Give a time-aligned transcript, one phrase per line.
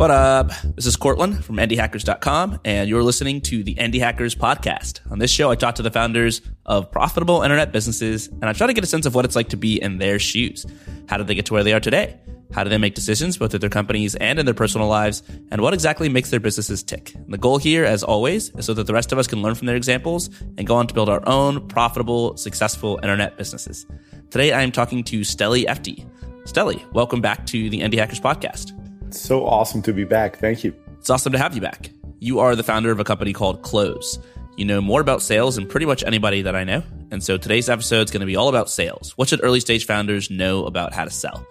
[0.00, 0.50] What up?
[0.76, 5.00] This is Courtland from IndieHackers.com, and you're listening to the Indie Hackers podcast.
[5.12, 8.66] On this show, I talk to the founders of profitable internet businesses, and I try
[8.66, 10.64] to get a sense of what it's like to be in their shoes.
[11.06, 12.18] How did they get to where they are today?
[12.54, 15.22] How do they make decisions both at their companies and in their personal lives?
[15.50, 17.14] And what exactly makes their businesses tick?
[17.28, 19.66] The goal here, as always, is so that the rest of us can learn from
[19.66, 23.84] their examples and go on to build our own profitable, successful internet businesses.
[24.30, 26.08] Today, I am talking to Steli Efti.
[26.44, 28.79] Steli, welcome back to the Indie Hackers podcast.
[29.10, 30.36] It's so awesome to be back.
[30.36, 30.72] Thank you.
[31.00, 31.90] It's awesome to have you back.
[32.20, 34.20] You are the founder of a company called Close.
[34.56, 36.84] You know more about sales than pretty much anybody that I know.
[37.10, 39.10] And so today's episode is going to be all about sales.
[39.18, 41.44] What should early stage founders know about how to sell?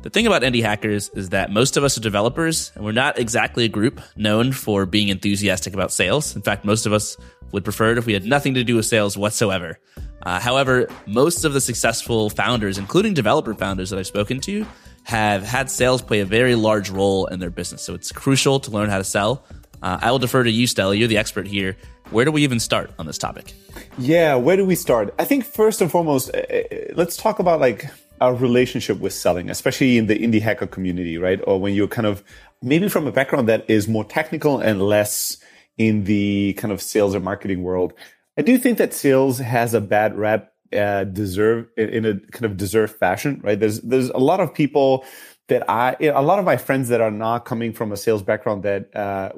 [0.00, 3.18] The thing about indie hackers is that most of us are developers and we're not
[3.18, 6.34] exactly a group known for being enthusiastic about sales.
[6.34, 7.18] In fact, most of us
[7.52, 9.78] would prefer it if we had nothing to do with sales whatsoever.
[10.22, 14.64] Uh, however, most of the successful founders, including developer founders that I've spoken to,
[15.04, 17.82] have had sales play a very large role in their business.
[17.82, 19.44] So it's crucial to learn how to sell.
[19.82, 20.98] Uh, I will defer to you, Steli.
[20.98, 21.76] You're the expert here.
[22.10, 23.54] Where do we even start on this topic?
[23.98, 25.14] Yeah, where do we start?
[25.18, 26.62] I think first and foremost, uh, uh
[26.94, 27.86] let's talk about like
[28.20, 31.40] our relationship with selling, especially in the indie hacker community, right?
[31.46, 32.24] Or when you're kind of
[32.62, 35.36] maybe from a background that is more technical and less
[35.76, 37.92] in the kind of sales or marketing world.
[38.38, 42.56] I do think that sales has a bad rep, uh, deserve in a kind of
[42.56, 43.58] deserved fashion, right?
[43.58, 45.04] There's there's a lot of people
[45.48, 48.62] that I, a lot of my friends that are not coming from a sales background
[48.62, 49.30] that uh,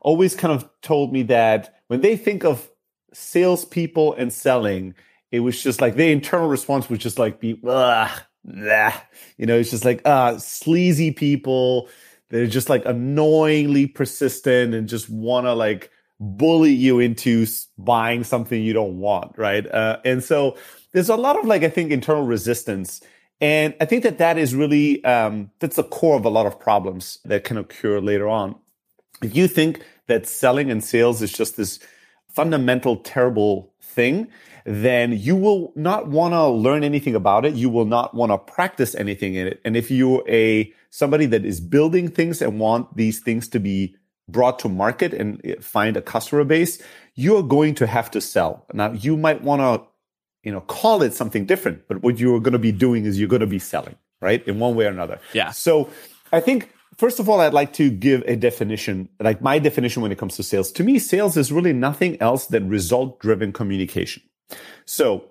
[0.00, 2.68] always kind of told me that when they think of
[3.12, 4.94] salespeople and selling,
[5.30, 9.70] it was just like the internal response was just like be ugh, you know it's
[9.70, 11.88] just like uh sleazy people
[12.30, 17.46] they're just like annoyingly persistent and just want to like bully you into
[17.78, 20.56] buying something you don't want right uh, and so
[20.92, 23.00] there's a lot of like i think internal resistance
[23.40, 26.60] and i think that that is really um, that's the core of a lot of
[26.60, 28.54] problems that can occur later on
[29.22, 31.78] if you think that selling and sales is just this
[32.28, 34.28] fundamental terrible thing
[34.64, 37.54] then you will not want to learn anything about it.
[37.54, 39.60] You will not want to practice anything in it.
[39.64, 43.96] And if you're a somebody that is building things and want these things to be
[44.32, 46.82] brought to market and eh, find a customer base,
[47.14, 48.66] you're going to have to sell.
[48.72, 49.86] Now you might want to,
[50.42, 53.28] you know, call it something different, but what you're going to be doing is you're
[53.28, 54.46] going to be selling, right?
[54.46, 55.20] In one way or another.
[55.32, 55.50] Yeah.
[55.50, 55.90] So
[56.32, 60.12] I think first of all, I'd like to give a definition, like my definition when
[60.12, 60.70] it comes to sales.
[60.72, 64.22] To me, sales is really nothing else than result driven communication.
[64.84, 65.24] So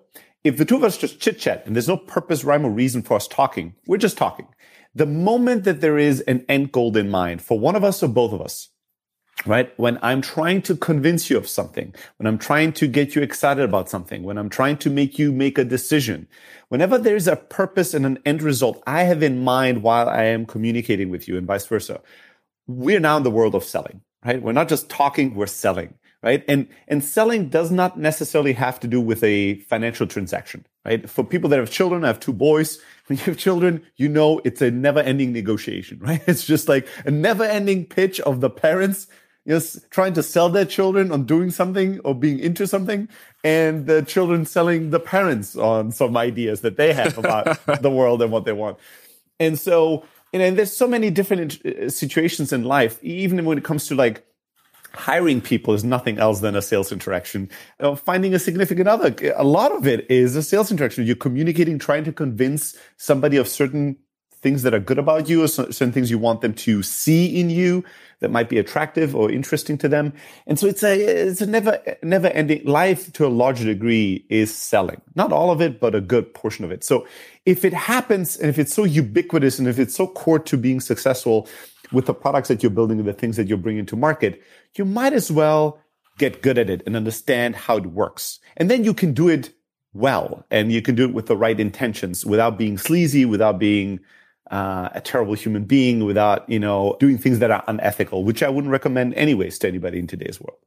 [0.43, 3.01] if the two of us just chit chat and there's no purpose, rhyme, or reason
[3.01, 4.47] for us talking, we're just talking.
[4.95, 8.07] The moment that there is an end goal in mind for one of us or
[8.07, 8.69] both of us,
[9.45, 9.71] right?
[9.77, 13.63] When I'm trying to convince you of something, when I'm trying to get you excited
[13.63, 16.27] about something, when I'm trying to make you make a decision,
[16.69, 20.45] whenever there's a purpose and an end result I have in mind while I am
[20.45, 22.01] communicating with you and vice versa,
[22.67, 24.41] we're now in the world of selling, right?
[24.41, 26.43] We're not just talking, we're selling right?
[26.47, 31.09] And and selling does not necessarily have to do with a financial transaction, right?
[31.09, 32.79] For people that have children, I have two boys.
[33.07, 36.21] When you have children, you know it's a never-ending negotiation, right?
[36.27, 39.07] It's just like a never-ending pitch of the parents
[39.47, 43.07] just trying to sell their children on doing something or being into something,
[43.43, 48.21] and the children selling the parents on some ideas that they have about the world
[48.21, 48.77] and what they want.
[49.39, 53.87] And so, and there's so many different uh, situations in life, even when it comes
[53.87, 54.25] to like
[54.93, 57.49] hiring people is nothing else than a sales interaction.
[57.79, 61.05] Uh, finding a significant other, a lot of it is a sales interaction.
[61.05, 63.97] You're communicating, trying to convince somebody of certain
[64.41, 67.49] things that are good about you or certain things you want them to see in
[67.49, 67.83] you
[68.19, 70.13] that might be attractive or interesting to them.
[70.47, 70.95] And so it's a,
[71.27, 75.01] it's a never, never ending life to a larger degree is selling.
[75.15, 76.83] Not all of it, but a good portion of it.
[76.83, 77.07] So
[77.45, 80.79] if it happens and if it's so ubiquitous and if it's so core to being
[80.79, 81.47] successful,
[81.91, 84.41] with the products that you're building and the things that you're bringing to market,
[84.75, 85.79] you might as well
[86.17, 88.39] get good at it and understand how it works.
[88.57, 89.51] And then you can do it
[89.93, 93.99] well and you can do it with the right intentions without being sleazy, without being
[94.49, 98.49] uh, a terrible human being, without, you know, doing things that are unethical, which I
[98.49, 100.59] wouldn't recommend anyways to anybody in today's world.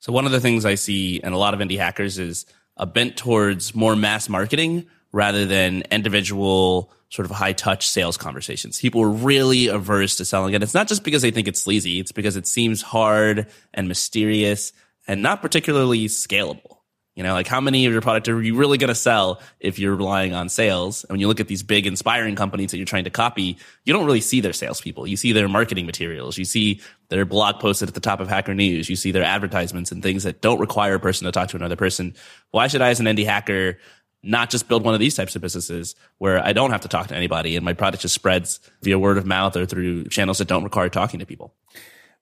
[0.00, 2.46] So one of the things I see in a lot of indie hackers is
[2.76, 8.80] a bent towards more mass marketing rather than individual sort of high touch sales conversations.
[8.80, 10.62] People are really averse to selling it.
[10.62, 12.00] It's not just because they think it's sleazy.
[12.00, 14.72] It's because it seems hard and mysterious
[15.06, 16.78] and not particularly scalable.
[17.20, 19.78] You know, like how many of your product are you really going to sell if
[19.78, 21.04] you're relying on sales?
[21.04, 23.92] And when you look at these big inspiring companies that you're trying to copy, you
[23.92, 25.06] don't really see their salespeople.
[25.06, 26.38] You see their marketing materials.
[26.38, 26.80] You see
[27.10, 28.88] their blog posted at the top of Hacker News.
[28.88, 31.76] You see their advertisements and things that don't require a person to talk to another
[31.76, 32.14] person.
[32.52, 33.76] Why should I, as an indie hacker,
[34.22, 37.08] not just build one of these types of businesses where I don't have to talk
[37.08, 40.48] to anybody and my product just spreads via word of mouth or through channels that
[40.48, 41.52] don't require talking to people.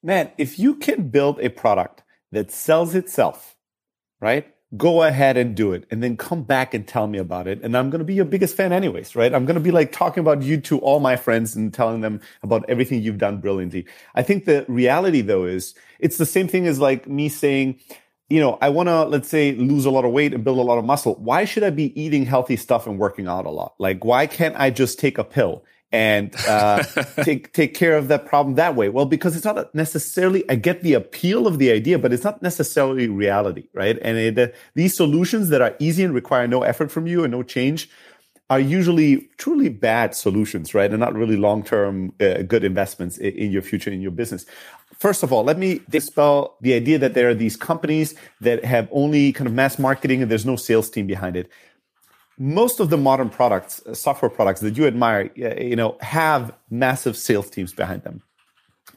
[0.03, 2.03] Man, if you can build a product
[2.33, 3.55] that sells itself,
[4.21, 4.53] right?
[4.77, 7.63] Go ahead and do it and then come back and tell me about it.
[7.63, 9.33] And I'm going to be your biggest fan anyways, right?
[9.33, 12.21] I'm going to be like talking about you to all my friends and telling them
[12.43, 13.87] about everything you've done brilliantly.
[14.15, 17.81] I think the reality though is it's the same thing as like me saying,
[18.29, 20.63] you know, I want to, let's say, lose a lot of weight and build a
[20.63, 21.15] lot of muscle.
[21.15, 23.75] Why should I be eating healthy stuff and working out a lot?
[23.79, 26.83] Like, why can't I just take a pill and uh,
[27.23, 28.89] take take care of that problem that way?
[28.89, 30.49] Well, because it's not necessarily.
[30.51, 33.99] I get the appeal of the idea, but it's not necessarily reality, right?
[34.03, 37.33] And it, uh, these solutions that are easy and require no effort from you and
[37.33, 37.89] no change
[38.51, 40.91] are usually truly bad solutions, right?
[40.91, 44.47] And not really long term uh, good investments in, in your future in your business.
[44.99, 48.89] First of all, let me dispel the idea that there are these companies that have
[48.91, 51.51] only kind of mass marketing and there's no sales team behind it.
[52.39, 57.17] Most of the modern products, uh, software products that you admire, you know, have massive
[57.17, 58.23] sales teams behind them.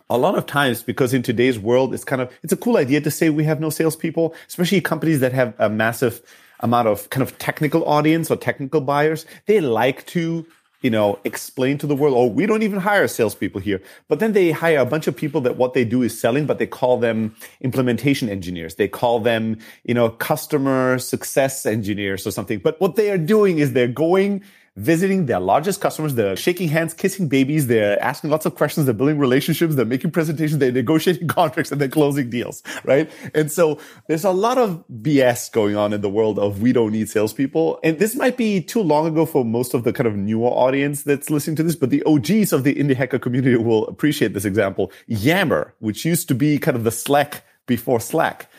[0.09, 3.01] A lot of times, because in today's world, it's kind of, it's a cool idea
[3.01, 6.21] to say we have no salespeople, especially companies that have a massive
[6.59, 9.25] amount of kind of technical audience or technical buyers.
[9.47, 10.45] They like to
[10.81, 13.81] you know, explain to the world, oh, we don't even hire salespeople here.
[14.07, 16.57] But then they hire a bunch of people that what they do is selling, but
[16.57, 18.75] they call them implementation engineers.
[18.75, 22.59] They call them, you know, customer success engineers or something.
[22.59, 24.43] But what they are doing is they're going
[24.77, 26.15] visiting their largest customers.
[26.15, 27.67] They're shaking hands, kissing babies.
[27.67, 28.85] They're asking lots of questions.
[28.85, 29.75] They're building relationships.
[29.75, 30.59] They're making presentations.
[30.59, 33.11] They're negotiating contracts and they're closing deals, right?
[33.33, 36.93] And so there's a lot of BS going on in the world of we don't
[36.93, 37.79] need salespeople.
[37.83, 41.03] And this might be too long ago for most of the kind of newer audience
[41.03, 44.45] that's listening to this, but the OGs of the indie hacker community will appreciate this
[44.45, 44.91] example.
[45.07, 48.49] Yammer, which used to be kind of the Slack before Slack,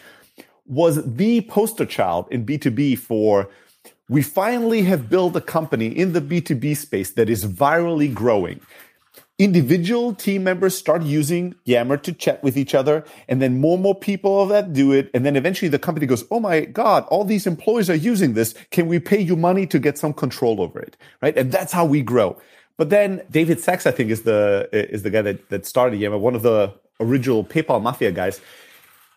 [0.66, 3.48] was the poster child in B2B for
[4.12, 8.60] we finally have built a company in the B2B space that is virally growing.
[9.38, 13.82] Individual team members start using Yammer to chat with each other, and then more and
[13.82, 15.10] more people of that do it.
[15.14, 18.54] And then eventually the company goes, Oh my God, all these employees are using this.
[18.70, 20.94] Can we pay you money to get some control over it?
[21.22, 21.36] Right.
[21.36, 22.38] And that's how we grow.
[22.76, 26.18] But then David Sacks, I think, is the is the guy that, that started Yammer,
[26.18, 28.42] one of the original PayPal mafia guys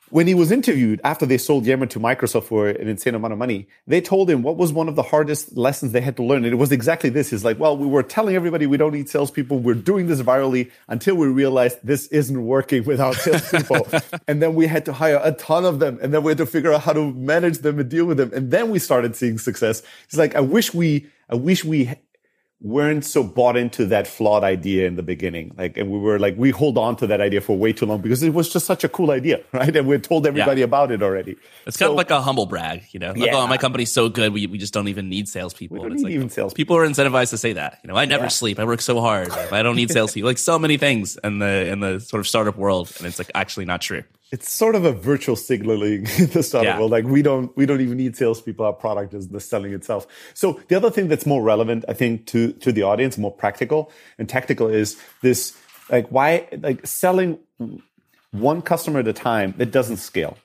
[0.10, 3.40] when he was interviewed after they sold Yammer to Microsoft for an insane amount of
[3.40, 6.44] money, they told him what was one of the hardest lessons they had to learn.
[6.46, 7.32] And it was exactly this.
[7.32, 9.60] He's like, well, we were telling everybody we don't need salespeople.
[9.60, 13.88] We're doing this virally until we realized this isn't working without salespeople.
[14.28, 15.98] and then we had to hire a ton of them.
[16.02, 18.32] And then we had to figure out how to manage them and deal with them.
[18.34, 19.82] And then we started seeing success.
[20.10, 21.90] He's like, I wish we, I wish we
[22.62, 25.54] weren't so bought into that flawed idea in the beginning.
[25.58, 28.02] Like, and we were like, we hold on to that idea for way too long
[28.02, 29.76] because it was just such a cool idea, right?
[29.76, 30.66] And we told everybody yeah.
[30.66, 31.36] about it already.
[31.68, 33.10] It's kind of like a humble brag, you know?
[33.10, 33.36] Like, oh, yeah.
[33.36, 35.78] oh, my company's so good, we, we just don't even need salespeople.
[35.78, 36.56] We don't need like, even salespeople.
[36.56, 37.80] People are incentivized to say that.
[37.84, 38.30] You know, I never yeah.
[38.30, 38.58] sleep.
[38.58, 39.30] I work so hard.
[39.30, 40.28] I don't need salespeople.
[40.28, 43.32] like so many things in the in the sort of startup world, and it's like
[43.36, 46.80] actually not true it's sort of a virtual signaling in the startup yeah.
[46.80, 46.92] world.
[46.92, 48.66] Like we don't we don't even need salespeople.
[48.66, 50.08] Our product is the selling itself.
[50.34, 53.92] So the other thing that's more relevant, I think, to to the audience, more practical
[54.18, 55.58] and tactical, is this
[55.90, 57.40] like why like selling
[58.32, 60.38] one customer at a time that doesn't scale.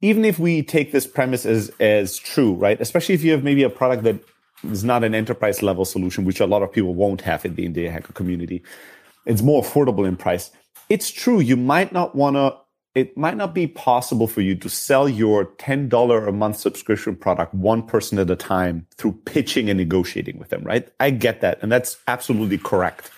[0.00, 2.80] Even if we take this premise as as true, right?
[2.80, 4.16] Especially if you have maybe a product that
[4.64, 7.68] is not an enterprise level solution, which a lot of people won't have in the
[7.68, 8.62] indie hacker community.
[9.26, 10.50] It's more affordable in price.
[10.88, 11.40] It's true.
[11.40, 12.56] You might not want to
[12.94, 17.52] it might not be possible for you to sell your $10 a month subscription product
[17.52, 20.88] one person at a time through pitching and negotiating with them, right?
[21.00, 21.58] I get that.
[21.60, 23.10] And that's absolutely correct.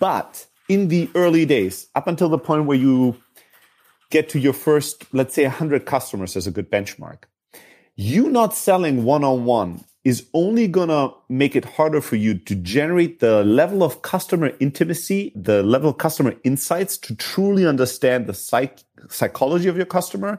[0.00, 3.16] But in the early days, up until the point where you
[4.10, 7.24] get to your first, let's say 100 customers as a good benchmark,
[7.94, 12.32] you not selling one on one is only going to make it harder for you
[12.32, 18.26] to generate the level of customer intimacy, the level of customer insights to truly understand
[18.26, 18.78] the psych-
[19.10, 20.38] psychology of your customer,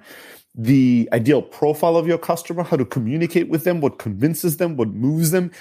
[0.55, 4.87] the ideal profile of your customer, how to communicate with them, what convinces them, what
[4.87, 5.51] moves them.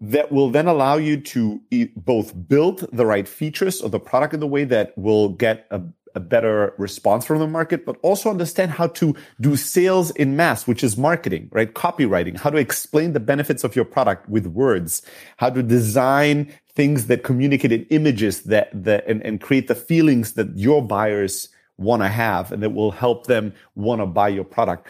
[0.00, 1.60] That will then allow you to
[1.94, 5.80] both build the right features of the product in the way that will get a
[6.14, 10.66] a better response from the market, but also understand how to do sales in mass,
[10.66, 11.74] which is marketing, right?
[11.74, 15.02] Copywriting, how to explain the benefits of your product with words,
[15.38, 20.32] how to design things that communicate in images that, that and, and create the feelings
[20.32, 24.44] that your buyers want to have and that will help them want to buy your
[24.44, 24.86] product.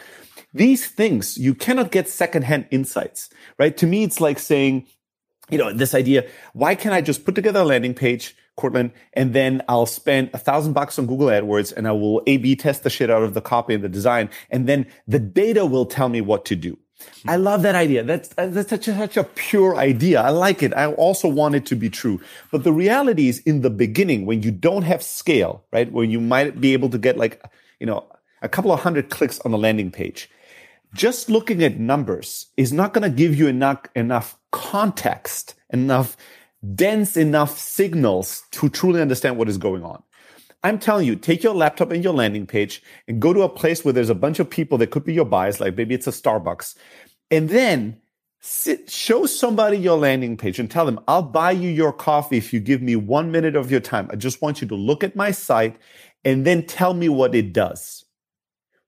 [0.53, 3.75] These things, you cannot get secondhand insights, right?
[3.77, 4.87] To me, it's like saying,
[5.49, 9.33] you know, this idea, why can't I just put together a landing page, Courtland, and
[9.33, 12.89] then I'll spend a thousand bucks on Google AdWords and I will A-B test the
[12.89, 14.29] shit out of the copy and the design.
[14.49, 16.77] And then the data will tell me what to do.
[17.27, 18.03] I love that idea.
[18.03, 20.21] That's, uh, that's such a, such a pure idea.
[20.21, 20.73] I like it.
[20.73, 22.21] I also want it to be true.
[22.51, 25.91] But the reality is in the beginning, when you don't have scale, right?
[25.91, 27.43] When you might be able to get like,
[27.79, 28.05] you know,
[28.41, 30.29] a couple of hundred clicks on the landing page,
[30.93, 36.15] just looking at numbers is not going to give you enough, enough context, enough
[36.73, 40.01] dense enough signals to truly understand what is going on.
[40.63, 43.85] I'm telling you, take your laptop and your landing page and go to a place
[43.85, 46.11] where there's a bunch of people that could be your buyers, like maybe it's a
[46.11, 46.75] Starbucks,
[47.29, 48.01] and then
[48.39, 52.51] sit, show somebody your landing page and tell them, I'll buy you your coffee if
[52.51, 54.09] you give me one minute of your time.
[54.11, 55.77] I just want you to look at my site
[56.23, 58.05] and then tell me what it does.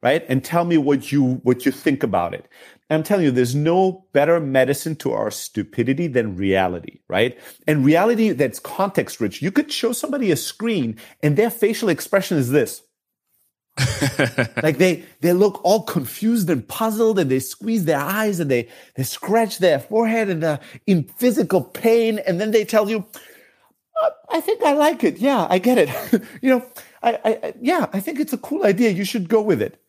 [0.03, 0.23] Right.
[0.29, 2.47] And tell me what you, what you think about it.
[2.89, 7.37] I'm telling you, there's no better medicine to our stupidity than reality, right?
[7.67, 9.41] And reality that's context rich.
[9.41, 12.83] You could show somebody a screen and their facial expression is this.
[14.63, 18.67] like they they look all confused and puzzled and they squeeze their eyes and they
[18.95, 23.05] they scratch their forehead and they're in physical pain and then they tell you
[24.03, 25.17] uh, I think I like it.
[25.17, 26.23] Yeah, I get it.
[26.41, 26.65] you know,
[27.03, 28.89] I, I yeah, I think it's a cool idea.
[28.89, 29.79] You should go with it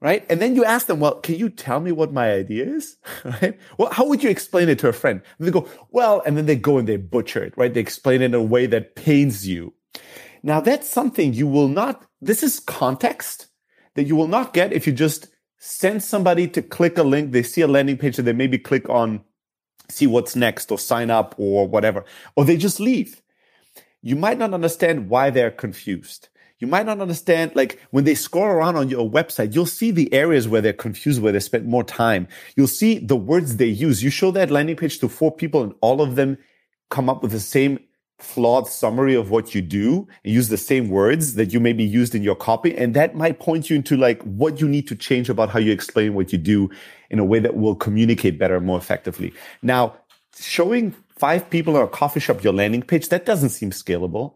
[0.00, 0.26] right?
[0.28, 2.96] And then you ask them, well, can you tell me what my idea is?
[3.24, 3.58] right?
[3.78, 5.22] Well, how would you explain it to a friend?
[5.38, 7.72] And they go, well, and then they go and they butcher it, right?
[7.72, 9.74] They explain it in a way that pains you.
[10.42, 13.48] Now that's something you will not, this is context
[13.94, 17.32] that you will not get if you just send somebody to click a link.
[17.32, 19.24] They see a landing page and they maybe click on
[19.88, 23.22] see what's next or sign up or whatever, or they just leave.
[24.02, 28.46] You might not understand why they're confused you might not understand like when they scroll
[28.46, 31.84] around on your website you'll see the areas where they're confused where they spend more
[31.84, 32.26] time.
[32.56, 34.02] You'll see the words they use.
[34.02, 36.38] You show that landing page to four people and all of them
[36.90, 37.78] come up with the same
[38.18, 42.14] flawed summary of what you do and use the same words that you maybe used
[42.14, 42.74] in your copy.
[42.74, 45.72] And that might point you into like what you need to change about how you
[45.72, 46.70] explain what you do
[47.10, 49.34] in a way that will communicate better more effectively.
[49.62, 49.96] Now
[50.38, 54.34] showing five people in a coffee shop your landing page that doesn't seem scalable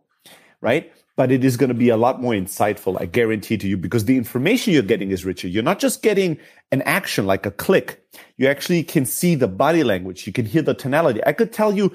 [0.61, 3.77] right but it is going to be a lot more insightful, I guarantee to you,
[3.77, 5.49] because the information you're getting is richer.
[5.49, 6.39] You're not just getting
[6.73, 8.03] an action like a click.
[8.39, 10.27] You actually can see the body language.
[10.27, 11.21] You can hear the tonality.
[11.27, 11.95] I could tell you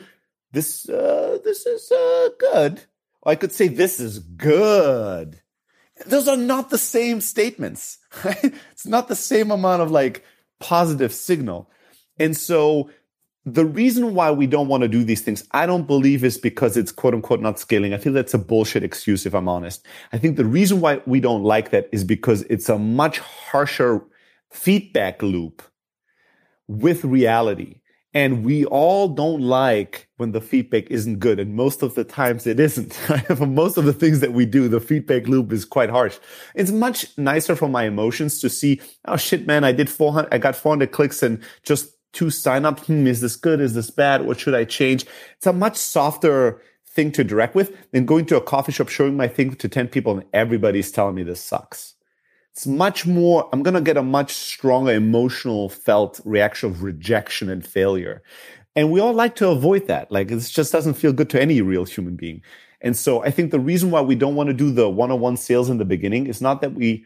[0.51, 2.81] this, uh, this is, uh, good.
[3.23, 5.41] Or I could say this is good.
[6.05, 7.97] Those are not the same statements?
[8.43, 10.23] It's not the same amount of like
[10.59, 11.67] positive signal.
[12.19, 12.91] And so
[13.45, 16.75] the reason why we don't want to do these things, I don't believe is because
[16.75, 17.93] it's quote unquote not scaling.
[17.93, 19.85] I feel that's a bullshit excuse if I'm honest.
[20.11, 24.03] I think the reason why we don't like that is because it's a much harsher
[24.51, 25.61] feedback loop
[26.67, 27.81] with reality.
[28.15, 31.37] And we all don't like when the feedback isn't good.
[31.37, 32.93] And most of the times it isn't.
[33.37, 36.17] for most of the things that we do, the feedback loop is quite harsh.
[36.55, 40.37] It's much nicer for my emotions to see, oh shit, man, I did 400, I
[40.37, 42.79] got 400 clicks and just to sign up.
[42.81, 43.61] Hmm, is this good?
[43.61, 44.25] Is this bad?
[44.25, 45.05] What should I change?
[45.37, 49.17] It's a much softer thing to direct with than going to a coffee shop, showing
[49.17, 51.95] my thing to 10 people and everybody's telling me this sucks.
[52.51, 57.49] It's much more, I'm going to get a much stronger emotional felt reaction of rejection
[57.49, 58.23] and failure.
[58.77, 60.09] And we all like to avoid that.
[60.09, 62.41] Like it just doesn't feel good to any real human being.
[62.79, 65.69] And so I think the reason why we don't want to do the one-on-one sales
[65.69, 67.05] in the beginning is not that we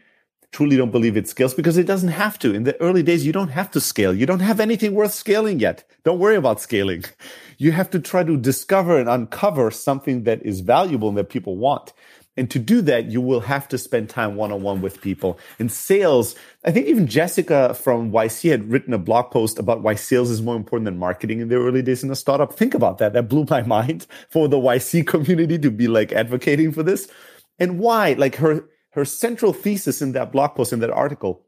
[0.52, 2.54] truly don't believe it scales because it doesn't have to.
[2.54, 4.14] In the early days, you don't have to scale.
[4.14, 5.84] You don't have anything worth scaling yet.
[6.04, 7.04] Don't worry about scaling.
[7.62, 11.58] You have to try to discover and uncover something that is valuable and that people
[11.58, 11.92] want.
[12.38, 15.38] And to do that, you will have to spend time one on one with people.
[15.58, 19.94] In sales, I think even Jessica from YC had written a blog post about why
[19.94, 22.54] sales is more important than marketing in the early days in a startup.
[22.54, 23.12] Think about that.
[23.12, 27.10] That blew my mind for the YC community to be like advocating for this.
[27.58, 28.14] And why?
[28.14, 31.46] Like her, her central thesis in that blog post in that article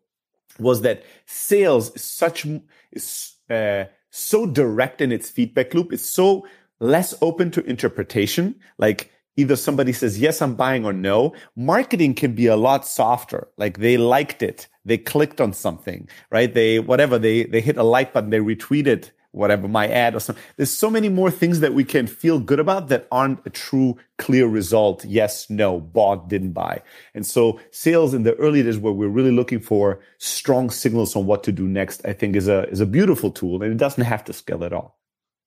[0.59, 2.47] was that sales is such
[2.93, 5.93] is uh, so direct in its feedback loop.
[5.93, 6.47] It's so
[6.81, 8.55] less open to interpretation.
[8.79, 11.35] Like either somebody says yes, I'm buying, or no.
[11.57, 13.49] Marketing can be a lot softer.
[13.57, 16.53] Like they liked it, they clicked on something, right?
[16.53, 20.43] They whatever they they hit a like button, they retweeted whatever my ad or something.
[20.57, 23.97] There's so many more things that we can feel good about that aren't a true
[24.19, 25.05] clear result.
[25.05, 26.83] Yes, no, bought, didn't buy.
[27.15, 31.27] And so sales in the early days where we're really looking for strong signals on
[31.27, 34.05] what to do next, I think is a, is a beautiful tool and it doesn't
[34.05, 35.02] have to scale at all.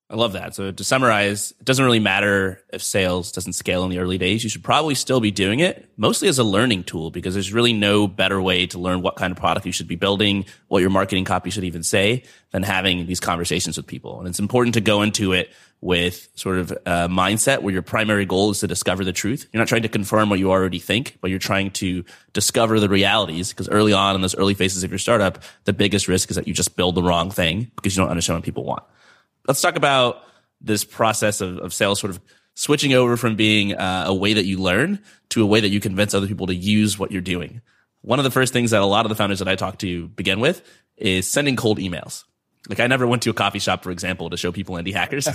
[0.07, 0.53] I love that.
[0.53, 4.43] So to summarize, it doesn't really matter if sales doesn't scale in the early days.
[4.43, 7.73] You should probably still be doing it mostly as a learning tool because there's really
[7.73, 10.91] no better way to learn what kind of product you should be building, what your
[10.91, 14.19] marketing copy should even say than having these conversations with people.
[14.19, 18.25] And it's important to go into it with sort of a mindset where your primary
[18.25, 19.47] goal is to discover the truth.
[19.51, 22.89] You're not trying to confirm what you already think, but you're trying to discover the
[22.89, 26.35] realities because early on in those early phases of your startup, the biggest risk is
[26.35, 28.83] that you just build the wrong thing because you don't understand what people want
[29.47, 30.23] let's talk about
[30.61, 32.19] this process of, of sales sort of
[32.55, 34.99] switching over from being uh, a way that you learn
[35.29, 37.61] to a way that you convince other people to use what you're doing.
[38.01, 40.07] One of the first things that a lot of the founders that I talk to
[40.09, 40.61] begin with
[40.97, 42.23] is sending cold emails.
[42.69, 45.27] Like I never went to a coffee shop, for example, to show people indie hackers.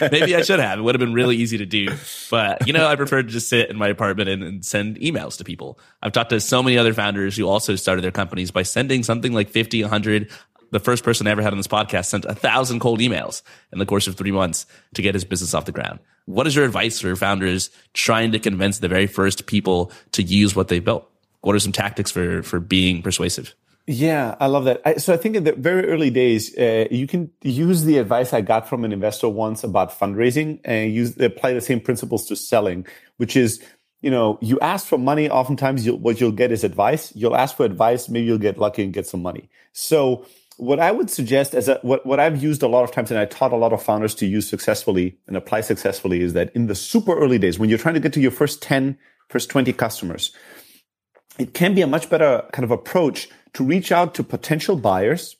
[0.10, 0.78] Maybe I should have.
[0.78, 1.88] It would have been really easy to do.
[2.30, 5.38] But you know, I prefer to just sit in my apartment and, and, send emails
[5.38, 5.78] to people.
[6.02, 9.32] I've talked to so many other founders who also started their companies by sending something
[9.32, 10.30] like 50, 100,
[10.70, 13.78] the first person I ever had on this podcast sent a thousand cold emails in
[13.78, 16.00] the course of three months to get his business off the ground.
[16.26, 20.54] What is your advice for founders trying to convince the very first people to use
[20.54, 21.10] what they built?
[21.40, 23.54] What are some tactics for, for being persuasive?
[23.86, 24.82] Yeah, I love that.
[24.84, 28.34] I, so I think in the very early days, uh, you can use the advice
[28.34, 32.36] I got from an investor once about fundraising and use apply the same principles to
[32.36, 33.62] selling, which is
[34.00, 35.28] you know, you ask for money.
[35.28, 37.12] Oftentimes, you'll, what you'll get is advice.
[37.16, 38.08] You'll ask for advice.
[38.08, 39.48] Maybe you'll get lucky and get some money.
[39.72, 40.24] So
[40.58, 43.18] what I would suggest as a, what, what I've used a lot of times and
[43.18, 46.66] I taught a lot of founders to use successfully and apply successfully is that in
[46.66, 48.98] the super early days, when you're trying to get to your first 10,
[49.28, 50.32] first 20 customers,
[51.38, 55.36] it can be a much better kind of approach to reach out to potential buyers.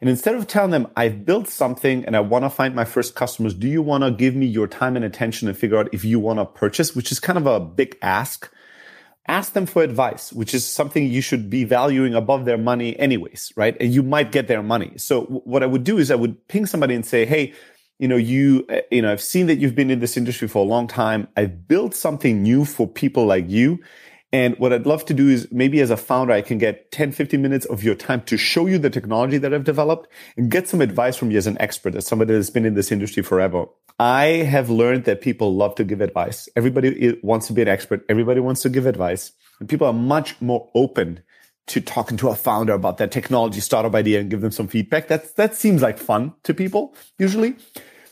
[0.00, 3.16] And instead of telling them, I've built something and I want to find my first
[3.16, 6.04] customers, do you want to give me your time and attention and figure out if
[6.04, 8.52] you want to purchase, which is kind of a big ask
[9.30, 13.52] ask them for advice, which is something you should be valuing above their money anyways,
[13.56, 13.76] right?
[13.80, 14.92] And you might get their money.
[14.96, 17.54] So what I would do is I would ping somebody and say, Hey,
[17.98, 20.58] you know, you, uh, you know, I've seen that you've been in this industry for
[20.64, 21.28] a long time.
[21.36, 23.78] I've built something new for people like you.
[24.32, 27.12] And what I'd love to do is maybe as a founder, I can get 10,
[27.12, 30.68] 15 minutes of your time to show you the technology that I've developed and get
[30.68, 33.66] some advice from you as an expert, as somebody that's been in this industry forever.
[33.98, 36.48] I have learned that people love to give advice.
[36.56, 38.04] Everybody wants to be an expert.
[38.08, 41.20] Everybody wants to give advice and people are much more open
[41.66, 45.06] to talking to a founder about their technology startup idea and give them some feedback.
[45.08, 47.54] That, that seems like fun to people usually.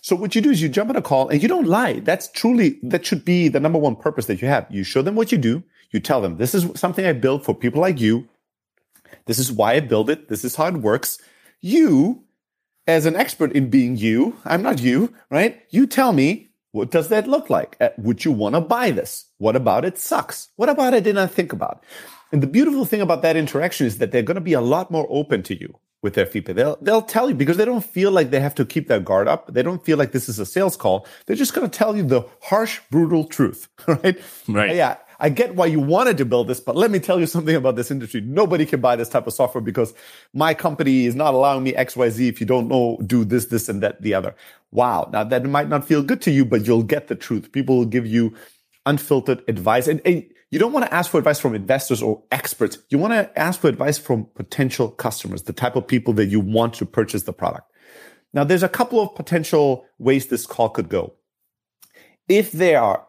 [0.00, 2.00] So what you do is you jump on a call and you don't lie.
[2.00, 4.66] That's truly, that should be the number one purpose that you have.
[4.70, 5.62] You show them what you do.
[5.90, 8.28] You tell them, this is something I built for people like you.
[9.26, 10.28] This is why I build it.
[10.28, 11.18] This is how it works.
[11.61, 12.24] You,
[12.87, 15.62] as an expert in being you, I'm not you, right?
[15.70, 17.76] You tell me, what does that look like?
[17.80, 19.26] Uh, would you want to buy this?
[19.38, 20.48] What about it sucks?
[20.56, 21.82] What about it did not think about?
[22.30, 24.90] And the beautiful thing about that interaction is that they're going to be a lot
[24.90, 26.56] more open to you with their feedback.
[26.56, 29.28] They'll, they'll tell you because they don't feel like they have to keep their guard
[29.28, 29.52] up.
[29.52, 31.06] They don't feel like this is a sales call.
[31.26, 34.20] They're just going to tell you the harsh, brutal truth, right?
[34.46, 34.76] Right.
[34.76, 34.96] Yeah.
[35.20, 37.74] I get why you wanted to build this, but let me tell you something about
[37.74, 38.20] this industry.
[38.20, 39.92] Nobody can buy this type of software because
[40.32, 43.82] my company is not allowing me XYZ if you don't know, do this, this, and
[43.82, 44.37] that, the other.
[44.70, 45.11] Wow.
[45.12, 47.50] Now that might not feel good to you, but you'll get the truth.
[47.50, 48.32] People will give you
[48.87, 49.88] unfiltered advice.
[49.88, 52.78] And, and you don't want to ask for advice from investors or experts.
[52.88, 56.40] You want to ask for advice from potential customers, the type of people that you
[56.40, 57.70] want to purchase the product.
[58.32, 61.14] Now, there's a couple of potential ways this call could go.
[62.28, 63.06] If they are,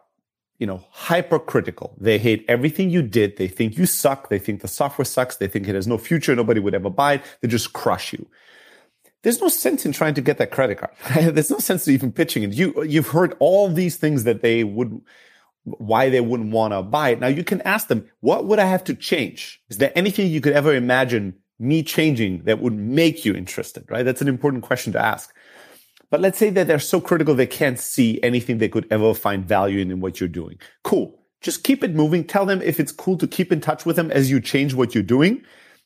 [0.58, 3.36] you know, hypercritical, they hate everything you did.
[3.36, 4.28] They think you suck.
[4.28, 5.36] They think the software sucks.
[5.36, 6.34] They think it has no future.
[6.34, 7.22] Nobody would ever buy it.
[7.40, 8.26] They just crush you
[9.22, 10.92] there's no sense in trying to get that credit card.
[11.34, 12.52] there's no sense in even pitching it.
[12.52, 15.00] You, you've heard all these things that they would,
[15.64, 17.20] why they wouldn't want to buy it.
[17.20, 19.60] Now you can ask them, what would I have to change?
[19.68, 23.84] Is there anything you could ever imagine me changing that would make you interested?
[23.90, 24.04] Right?
[24.04, 25.34] That's an important question to ask.
[26.10, 29.46] But let's say that they're so critical they can't see anything they could ever find
[29.46, 30.58] value in in what you're doing.
[30.82, 31.16] Cool.
[31.40, 32.24] Just keep it moving.
[32.24, 34.94] Tell them if it's cool to keep in touch with them as you change what
[34.94, 35.42] you're doing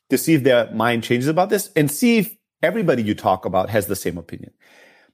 [0.09, 3.69] to see if their mind changes about this and see if everybody you talk about
[3.69, 4.51] has the same opinion.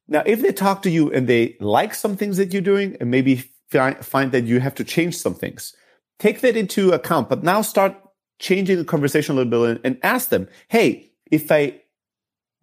[0.08, 3.12] Now, if they talk to you and they like some things that you're doing and
[3.12, 5.76] maybe find that you have to change some things,
[6.20, 7.96] take that into account, but now start
[8.40, 11.82] changing the conversation a little bit and ask them, Hey, if I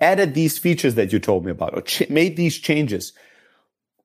[0.00, 3.12] added these features that you told me about or ch- made these changes,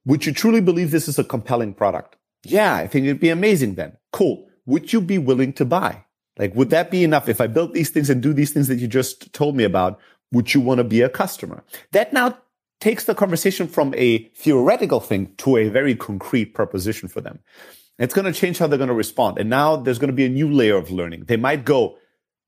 [0.05, 2.15] would you truly believe this is a compelling product?
[2.43, 3.97] Yeah, I think it'd be amazing then.
[4.11, 4.47] Cool.
[4.65, 6.03] Would you be willing to buy?
[6.37, 7.29] Like, would that be enough?
[7.29, 9.99] If I built these things and do these things that you just told me about,
[10.31, 11.63] would you want to be a customer?
[11.91, 12.37] That now
[12.83, 17.39] takes the conversation from a theoretical thing to a very concrete proposition for them.
[17.97, 19.39] It's going to change how they're going to respond.
[19.39, 21.23] And now there's going to be a new layer of learning.
[21.25, 21.97] They might go,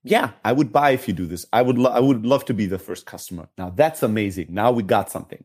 [0.04, 1.46] yeah, I would buy if you do this.
[1.54, 3.48] I would, lo- I would love to be the first customer.
[3.58, 4.48] Now that's amazing.
[4.50, 5.42] Now we got something.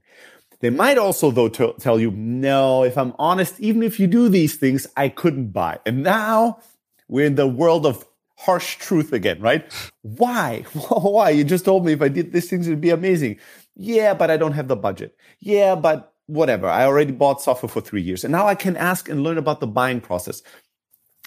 [0.59, 4.29] They might also, though, t- tell you, no, if I'm honest, even if you do
[4.29, 5.79] these things, I couldn't buy.
[5.87, 6.59] And now
[7.07, 8.05] we're in the world of
[8.37, 9.71] harsh truth again, right?
[10.03, 10.63] Why?
[10.89, 11.31] Why?
[11.31, 13.39] You just told me if I did these things, it'd be amazing.
[13.77, 15.17] Yeah, but I don't have the budget.
[15.39, 16.69] Yeah, but whatever.
[16.69, 18.25] I already bought software for three years.
[18.25, 20.43] And now I can ask and learn about the buying process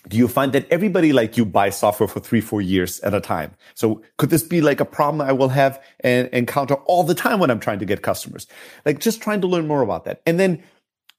[0.10, 3.22] do you find that everybody like you buy software for three, four years at a
[3.22, 3.56] time?
[3.74, 7.40] So could this be like a problem I will have and encounter all the time
[7.40, 8.48] when I'm trying to get customers?
[8.86, 10.22] Like just trying to learn more about that.
[10.26, 10.64] And then,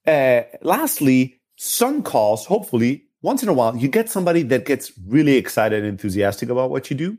[0.07, 5.37] uh, lastly, some calls, hopefully once in a while, you get somebody that gets really
[5.37, 7.17] excited and enthusiastic about what you do.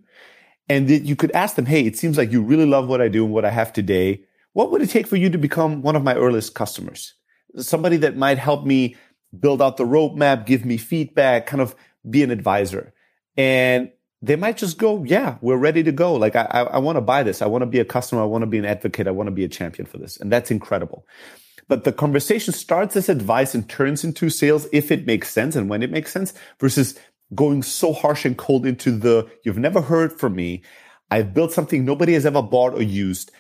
[0.68, 3.24] And you could ask them, Hey, it seems like you really love what I do
[3.26, 4.24] and what I have today.
[4.54, 7.14] What would it take for you to become one of my earliest customers?
[7.58, 8.96] Somebody that might help me
[9.38, 11.76] build out the roadmap, give me feedback, kind of
[12.10, 12.94] be an advisor.
[13.38, 16.14] And they might just go, yeah, we're ready to go.
[16.14, 17.42] Like, I, I, I want to buy this.
[17.42, 18.22] I want to be a customer.
[18.22, 19.08] I want to be an advocate.
[19.08, 20.18] I want to be a champion for this.
[20.18, 21.06] And that's incredible.
[21.68, 25.70] But the conversation starts as advice and turns into sales if it makes sense and
[25.70, 26.98] when it makes sense versus
[27.36, 30.64] going so harsh and cold into the, you've never heard from me.
[31.12, 33.32] I've built something nobody has ever bought or used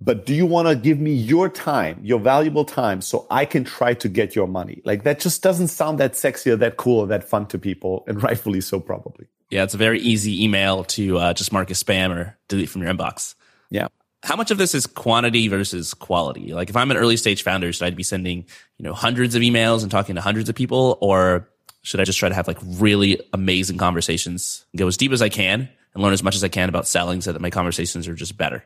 [0.00, 3.64] but do you want to give me your time, your valuable time, so I can
[3.64, 4.82] try to get your money?
[4.84, 8.04] Like that just doesn't sound that sexy or that cool or that fun to people,
[8.06, 9.26] and rightfully so, probably.
[9.50, 12.82] Yeah, it's a very easy email to uh, just mark as spam or delete from
[12.82, 13.34] your inbox.
[13.70, 13.88] Yeah.
[14.22, 16.52] How much of this is quantity versus quality?
[16.54, 18.46] Like if I'm an early stage founder, should I be sending,
[18.78, 21.48] you know, hundreds of emails and talking to hundreds of people or
[21.84, 25.28] should I just try to have like really amazing conversations, go as deep as I
[25.28, 28.14] can and learn as much as I can about selling so that my conversations are
[28.14, 28.64] just better?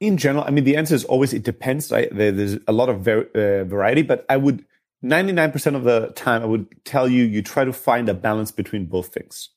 [0.00, 1.92] in general, I mean, the answer is always it depends.
[1.92, 2.08] Right?
[2.10, 4.64] There's a lot of ver- uh, variety, but I would
[5.04, 8.86] 99% of the time I would tell you you try to find a balance between
[8.86, 9.50] both things.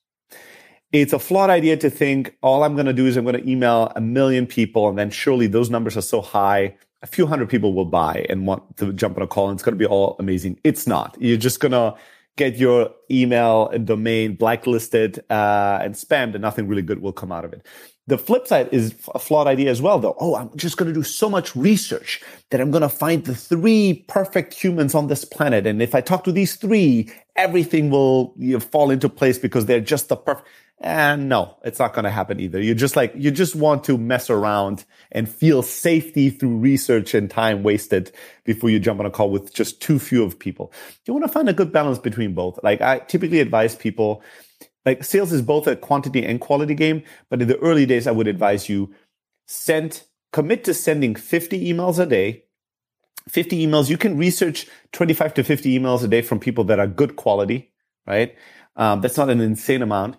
[0.91, 3.49] It's a flawed idea to think all I'm going to do is I'm going to
[3.49, 7.49] email a million people and then surely those numbers are so high, a few hundred
[7.49, 9.87] people will buy and want to jump on a call and it's going to be
[9.87, 10.59] all amazing.
[10.63, 11.17] It's not.
[11.19, 11.95] You're just going to
[12.37, 17.31] get your email and domain blacklisted uh, and spammed and nothing really good will come
[17.31, 17.65] out of it.
[18.05, 20.17] The flip side is a flawed idea as well, though.
[20.19, 23.33] Oh, I'm just going to do so much research that I'm going to find the
[23.33, 25.65] three perfect humans on this planet.
[25.65, 29.67] And if I talk to these three, everything will you know, fall into place because
[29.67, 30.47] they're just the perfect.
[30.85, 32.61] And no, it's not going to happen either.
[32.61, 37.31] You just like, you just want to mess around and feel safety through research and
[37.31, 38.11] time wasted
[38.43, 40.73] before you jump on a call with just too few of people.
[41.05, 42.59] You want to find a good balance between both.
[42.63, 44.21] Like I typically advise people
[44.85, 48.11] like sales is both a quantity and quality game, but in the early days, I
[48.11, 48.93] would advise you
[49.47, 52.43] send, commit to sending 50 emails a day.
[53.29, 53.89] 50 emails.
[53.89, 57.71] You can research 25 to 50 emails a day from people that are good quality,
[58.05, 58.35] right?
[58.75, 60.17] Um, that's not an insane amount,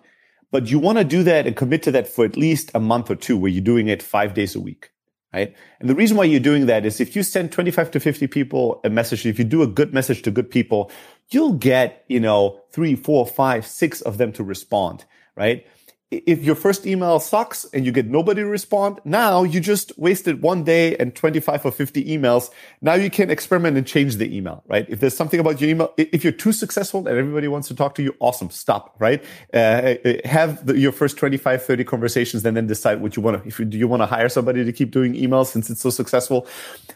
[0.55, 3.11] but you want to do that and commit to that for at least a month
[3.11, 4.89] or two where you're doing it five days a week
[5.33, 5.53] right?
[5.81, 8.79] And the reason why you're doing that is if you send 25 to 50 people
[8.85, 10.89] a message, if you do a good message to good people,
[11.29, 15.03] you'll get, you know, three, four, five, six of them to respond,
[15.35, 15.67] right?
[16.11, 20.41] If your first email sucks and you get nobody to respond, now you just wasted
[20.41, 22.51] one day and 25 or 50 emails.
[22.81, 24.85] Now you can experiment and change the email, right?
[24.87, 27.95] If there's something about your email, if you're too successful and everybody wants to talk
[27.95, 29.23] to you, awesome, stop, right?
[29.53, 33.41] Uh, uh have the, your first 25, 30 conversations and then decide what you want
[33.41, 35.81] to, if you, do you want to hire somebody to keep doing emails since it's
[35.81, 36.47] so successful,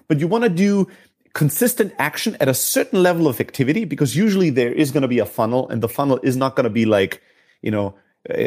[0.08, 0.88] but you want to do
[1.34, 5.19] consistent action at a certain level of activity because usually there is going to be
[5.19, 7.22] a funnel and the funnel is not going to be like,
[7.62, 7.95] you know,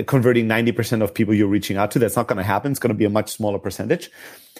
[0.06, 1.98] converting 90% of people you're reaching out to.
[1.98, 2.70] That's not going to happen.
[2.70, 4.10] It's going to be a much smaller percentage.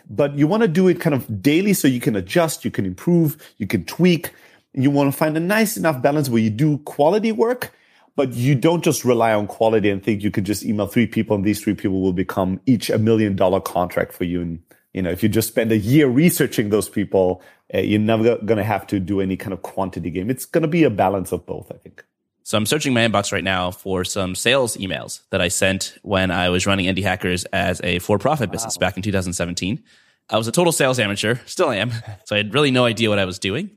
[0.09, 2.87] But you want to do it kind of daily so you can adjust, you can
[2.87, 4.33] improve, you can tweak.
[4.75, 7.75] You want to find a nice enough balance where you do quality work,
[8.17, 11.37] but you don't just rely on quality and think you could just email three people
[11.37, 14.41] and these three people will become each a million dollar contract for you.
[14.41, 17.43] And, you know, if you just spend a year researching those people,
[17.75, 20.31] uh, you're never going to have to do any kind of quantity game.
[20.31, 22.05] It's going to be a balance of both, I think.
[22.53, 26.31] So I'm searching my inbox right now for some sales emails that I sent when
[26.31, 28.53] I was running Indie Hackers as a for-profit wow.
[28.53, 29.83] business back in 2017.
[30.29, 31.93] I was a total sales amateur, still am.
[32.27, 33.71] So I had really no idea what I was doing.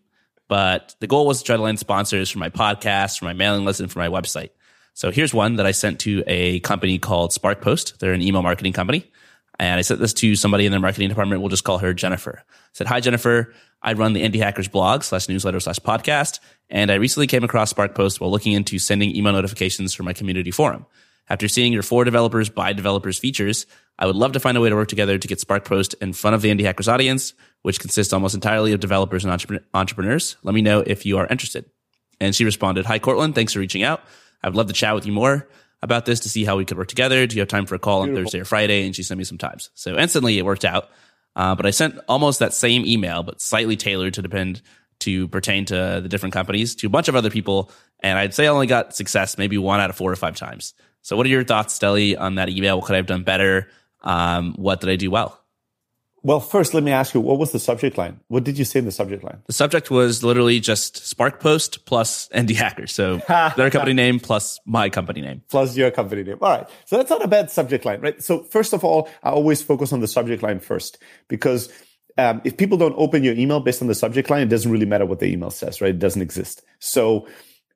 [0.49, 3.63] But the goal was to try to land sponsors for my podcast, for my mailing
[3.63, 4.49] list, and for my website.
[4.93, 7.99] So here's one that I sent to a company called SparkPost.
[7.99, 9.09] They're an email marketing company.
[9.59, 11.41] And I sent this to somebody in their marketing department.
[11.41, 12.43] We'll just call her Jennifer.
[12.47, 13.53] I said, Hi, Jennifer.
[13.81, 16.39] I run the Indie Hackers blog slash newsletter slash podcast.
[16.69, 20.51] And I recently came across SparkPost while looking into sending email notifications for my community
[20.51, 20.85] forum.
[21.27, 23.65] After seeing your for developers by developers features,
[23.97, 26.35] I would love to find a way to work together to get SparkPost in front
[26.35, 30.35] of the Indie Hackers audience, which consists almost entirely of developers and entrepreneurs.
[30.43, 31.65] Let me know if you are interested.
[32.19, 33.35] And she responded, Hi, Courtland.
[33.35, 34.01] Thanks for reaching out.
[34.43, 35.47] I would love to chat with you more
[35.85, 37.25] about this to see how we could work together.
[37.25, 38.19] Do you have time for a call Beautiful.
[38.19, 38.85] on Thursday or Friday?
[38.85, 39.69] And she sent me some times.
[39.73, 40.89] So instantly it worked out.
[41.35, 44.61] Uh, but I sent almost that same email, but slightly tailored to depend
[44.99, 47.71] to pertain to the different companies to a bunch of other people.
[48.01, 50.73] And I'd say I only got success maybe one out of four or five times.
[51.01, 52.77] So what are your thoughts, Steli, on that email?
[52.77, 53.69] What could I have done better?
[54.01, 55.39] Um, what did I do well?
[56.25, 58.19] Well, first, let me ask you, what was the subject line?
[58.29, 59.43] What did you say in the subject line?
[59.45, 62.87] The subject was literally just SparkPost plus Indie Hacker.
[62.87, 63.17] So
[63.55, 65.43] their company name plus my company name.
[65.49, 66.39] Plus your company name.
[66.41, 66.67] All right.
[66.85, 68.23] So that's not a bad subject line, right?
[68.23, 71.71] So first of all, I always focus on the subject line first because
[72.17, 74.87] um, if people don't open your email based on the subject line, it doesn't really
[74.87, 75.91] matter what the email says, right?
[75.91, 76.63] It doesn't exist.
[76.79, 77.27] So,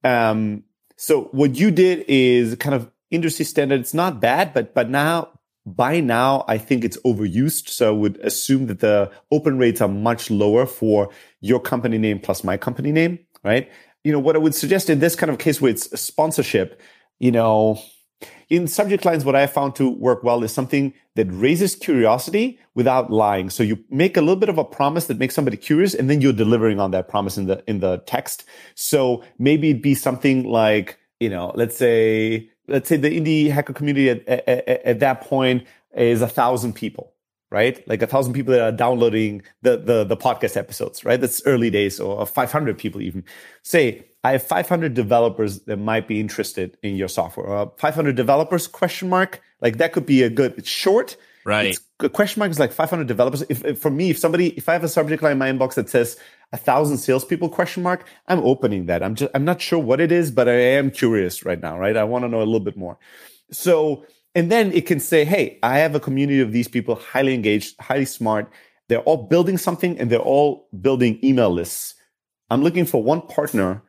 [0.03, 0.63] um,
[0.97, 3.79] so what you did is kind of industry standard.
[3.81, 5.38] It's not bad, but, but now
[5.75, 7.69] by now, I think it's overused.
[7.69, 11.09] So I would assume that the open rates are much lower for
[11.41, 13.69] your company name plus my company name, right?
[14.03, 16.81] You know, what I would suggest in this kind of case where it's sponsorship,
[17.19, 17.81] you know,
[18.49, 23.11] in subject lines, what I found to work well is something that raises curiosity without
[23.11, 23.49] lying.
[23.49, 26.19] So you make a little bit of a promise that makes somebody curious and then
[26.19, 28.45] you're delivering on that promise in the, in the text.
[28.75, 33.73] So maybe it'd be something like, you know, let's say let's say the indie hacker
[33.73, 37.13] community at, at, at that point is a thousand people,
[37.51, 37.85] right?
[37.87, 41.19] Like a thousand people that are downloading the, the, the podcast episodes, right?
[41.19, 43.23] That's early days or 500 people even.
[43.63, 47.55] Say, I have 500 developers that might be interested in your software.
[47.55, 49.41] Uh, 500 developers question mark.
[49.61, 51.17] Like that could be a good, it's short.
[51.49, 51.79] Right.
[51.99, 53.43] It's, question mark is like 500 developers.
[53.49, 55.73] If, if for me, if somebody, if I have a subject line in my inbox
[55.73, 56.15] that says
[56.53, 59.01] a thousand salespeople question mark, I'm opening that.
[59.01, 61.97] I'm just, I'm not sure what it is, but I am curious right now, right?
[61.97, 62.99] I want to know a little bit more.
[63.51, 67.33] So, and then it can say, Hey, I have a community of these people, highly
[67.33, 68.51] engaged, highly smart.
[68.87, 71.95] They're all building something and they're all building email lists.
[72.51, 73.81] I'm looking for one partner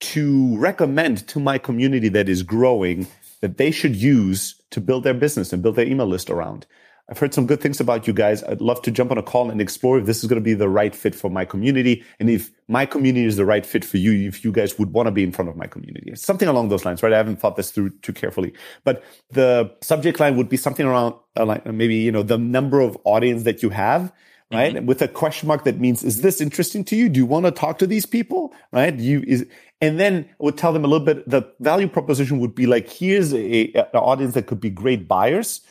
[0.00, 3.06] to recommend to my community that is growing
[3.40, 6.66] that they should use to build their business and build their email list around.
[7.08, 8.42] I've heard some good things about you guys.
[8.42, 10.54] I'd love to jump on a call and explore if this is going to be
[10.54, 12.04] the right fit for my community.
[12.18, 15.06] And if my community is the right fit for you, if you guys would want
[15.06, 17.12] to be in front of my community, something along those lines, right?
[17.12, 21.14] I haven't thought this through too carefully, but the subject line would be something around
[21.36, 24.12] uh, like maybe, you know, the number of audience that you have
[24.52, 24.74] right?
[24.74, 24.86] Mm-hmm.
[24.86, 27.08] With a question mark that means, is this interesting to you?
[27.08, 28.54] Do you want to talk to these people?
[28.70, 28.96] Right?
[28.96, 29.44] You is,
[29.80, 32.88] and then I would tell them a little bit, the value proposition would be like,
[32.88, 35.62] here's a, a, an audience that could be great buyers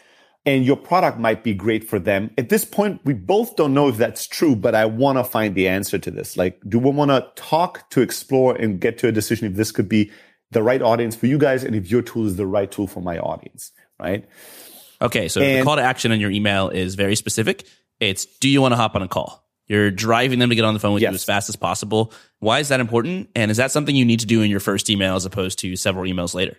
[0.45, 2.29] and your product might be great for them.
[2.37, 5.55] At this point, we both don't know if that's true, but I want to find
[5.55, 6.37] the answer to this.
[6.37, 9.71] Like, do we want to talk to explore and get to a decision if this
[9.71, 10.11] could be
[10.51, 13.01] the right audience for you guys and if your tool is the right tool for
[13.01, 14.27] my audience, right?
[15.01, 17.67] Okay, so and, the call to action in your email is very specific.
[17.99, 19.43] It's do you want to hop on a call?
[19.67, 21.11] You're driving them to get on the phone with yes.
[21.11, 22.13] you as fast as possible.
[22.39, 23.29] Why is that important?
[23.35, 25.75] And is that something you need to do in your first email as opposed to
[25.75, 26.55] several emails later?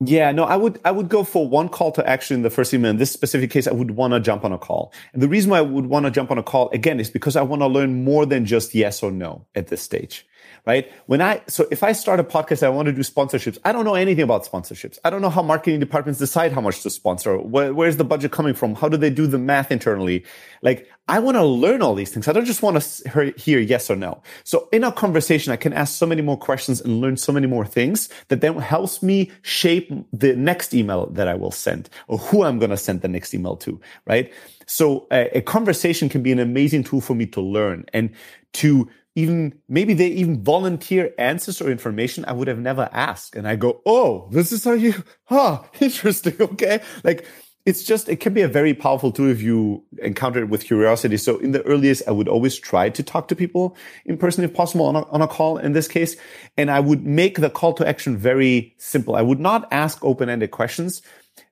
[0.00, 2.74] Yeah, no, I would I would go for one call to action in the first
[2.74, 2.90] email.
[2.90, 4.92] In this specific case, I would want to jump on a call.
[5.14, 7.34] And the reason why I would want to jump on a call again is because
[7.34, 10.26] I want to learn more than just yes or no at this stage
[10.66, 10.92] right?
[11.06, 13.56] When I, so if I start a podcast, I want to do sponsorships.
[13.64, 14.98] I don't know anything about sponsorships.
[15.04, 17.38] I don't know how marketing departments decide how much to sponsor.
[17.38, 18.74] Where, where's the budget coming from?
[18.74, 20.24] How do they do the math internally?
[20.62, 22.26] Like, I want to learn all these things.
[22.26, 24.20] I don't just want to hear yes or no.
[24.42, 27.46] So in our conversation, I can ask so many more questions and learn so many
[27.46, 32.18] more things that then helps me shape the next email that I will send or
[32.18, 34.32] who I'm going to send the next email to, right?
[34.66, 38.10] So a, a conversation can be an amazing tool for me to learn and
[38.54, 43.34] to even maybe they even volunteer answers or information I would have never asked.
[43.34, 46.36] And I go, Oh, this is how you, huh, interesting.
[46.38, 46.80] Okay.
[47.02, 47.26] Like
[47.64, 51.16] it's just, it can be a very powerful tool if you encounter it with curiosity.
[51.16, 54.54] So in the earliest, I would always try to talk to people in person if
[54.54, 56.16] possible on a, on a call in this case.
[56.56, 59.16] And I would make the call to action very simple.
[59.16, 61.02] I would not ask open-ended questions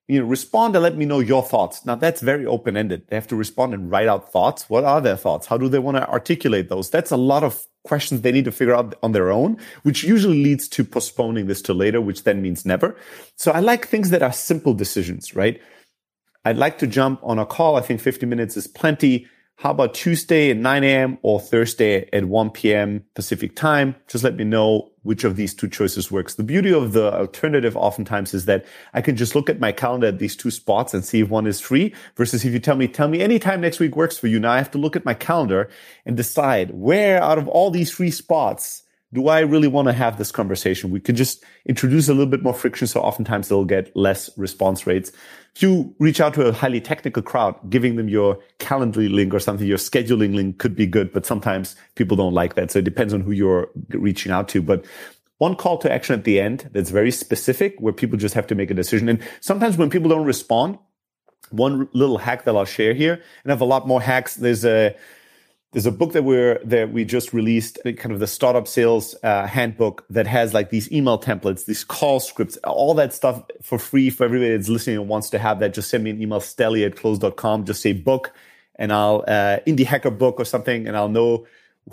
[0.08, 1.84] you know, respond and let me know your thoughts.
[1.86, 3.06] Now that's very open ended.
[3.08, 4.68] They have to respond and write out thoughts.
[4.68, 5.46] What are their thoughts?
[5.46, 6.90] How do they want to articulate those?
[6.90, 10.42] That's a lot of questions they need to figure out on their own, which usually
[10.42, 12.96] leads to postponing this to later, which then means never.
[13.36, 15.60] So I like things that are simple decisions, right?
[16.44, 17.76] I'd like to jump on a call.
[17.76, 19.26] I think 50 minutes is plenty.
[19.56, 21.18] How about Tuesday at 9 a.m.
[21.22, 23.04] or Thursday at 1 p.m.
[23.14, 23.94] Pacific time?
[24.08, 26.34] Just let me know which of these two choices works.
[26.34, 30.08] The beauty of the alternative oftentimes is that I can just look at my calendar
[30.08, 32.88] at these two spots and see if one is free versus if you tell me,
[32.88, 34.40] tell me anytime next week works for you.
[34.40, 35.70] Now I have to look at my calendar
[36.04, 38.82] and decide where out of all these free spots
[39.14, 40.90] do I really want to have this conversation?
[40.90, 42.88] We could just introduce a little bit more friction.
[42.88, 45.12] So oftentimes they'll get less response rates.
[45.56, 49.38] If you reach out to a highly technical crowd, giving them your Calendly link or
[49.38, 52.72] something, your scheduling link could be good, but sometimes people don't like that.
[52.72, 54.60] So it depends on who you're reaching out to.
[54.60, 54.84] But
[55.38, 58.56] one call to action at the end that's very specific where people just have to
[58.56, 59.08] make a decision.
[59.08, 60.78] And sometimes when people don't respond,
[61.50, 64.34] one little hack that I'll share here, and I have a lot more hacks.
[64.34, 64.96] There's a
[65.74, 69.44] there's a book that we're that we just released, kind of the startup sales uh,
[69.44, 74.08] handbook that has like these email templates, these call scripts, all that stuff for free
[74.08, 75.74] for everybody that's listening and wants to have that.
[75.74, 77.64] Just send me an email, steli at close.com.
[77.64, 78.32] Just say book,
[78.76, 81.44] and I'll uh, indie hacker book or something, and I'll know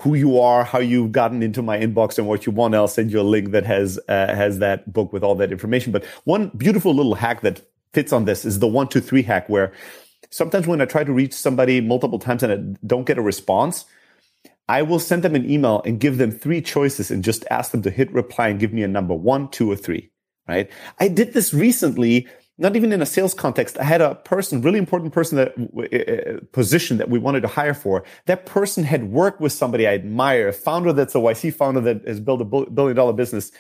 [0.02, 2.76] who you are, how you've gotten into my inbox, and what you want.
[2.76, 5.92] I'll send you a link that has uh, has that book with all that information.
[5.92, 9.50] But one beautiful little hack that fits on this is the one two three hack,
[9.50, 9.74] where
[10.32, 13.86] sometimes when I try to reach somebody multiple times and I don't get a response,
[14.68, 17.82] I will send them an email and give them three choices and just ask them
[17.84, 20.10] to hit reply and give me a number one, two, or three.
[20.48, 20.70] Right?
[21.00, 22.28] I did this recently
[22.62, 23.78] not even in a sales context.
[23.80, 27.74] I had a person, really important person that uh, position that we wanted to hire
[27.74, 28.04] for.
[28.28, 32.08] That person had worked with somebody I admire, a founder that's a YC founder that
[32.08, 33.52] has built a billion dollar business.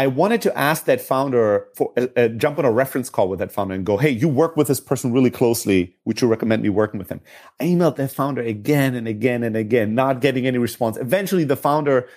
[0.00, 3.38] I wanted to ask that founder for uh, uh, jump on a reference call with
[3.40, 5.94] that founder and go, Hey, you work with this person really closely.
[6.06, 7.20] Would you recommend me working with him?
[7.60, 10.96] I emailed that founder again and again and again, not getting any response.
[10.96, 12.08] Eventually the founder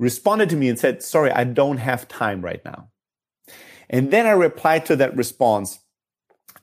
[0.00, 2.88] responded to me and said, sorry, I don't have time right now.
[3.88, 5.78] And then I replied to that response.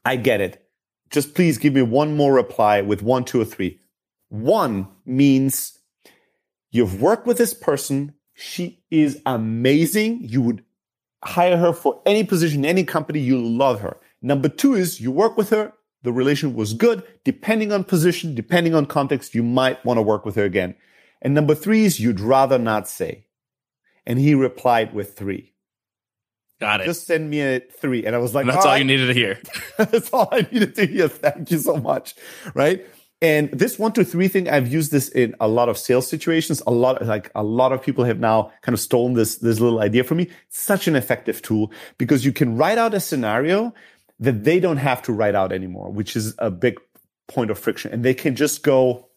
[0.03, 0.67] I get it.
[1.09, 3.79] Just please give me one more reply with one, two, or three.
[4.27, 5.79] One means
[6.69, 8.15] you've worked with this person.
[8.33, 10.19] She is amazing.
[10.23, 10.64] You would
[11.25, 13.19] hire her for any position, any company.
[13.19, 13.97] You love her.
[14.21, 15.73] Number two is you work with her.
[16.03, 17.03] The relation was good.
[17.23, 20.75] Depending on position, depending on context, you might want to work with her again.
[21.21, 23.25] And number three is you'd rather not say.
[24.05, 25.53] And he replied with three.
[26.59, 26.85] Got it.
[26.85, 28.05] Just send me a three.
[28.05, 28.77] And I was like, and that's all, all right.
[28.77, 29.39] you needed to hear.
[29.77, 31.07] that's all I needed to hear.
[31.07, 32.15] Thank you so much.
[32.53, 32.85] Right.
[33.21, 36.61] And this one to three thing, I've used this in a lot of sales situations.
[36.67, 39.79] A lot, like a lot of people have now kind of stolen this, this little
[39.79, 40.29] idea from me.
[40.49, 43.73] Such an effective tool because you can write out a scenario
[44.19, 46.79] that they don't have to write out anymore, which is a big
[47.27, 47.91] point of friction.
[47.91, 49.07] And they can just go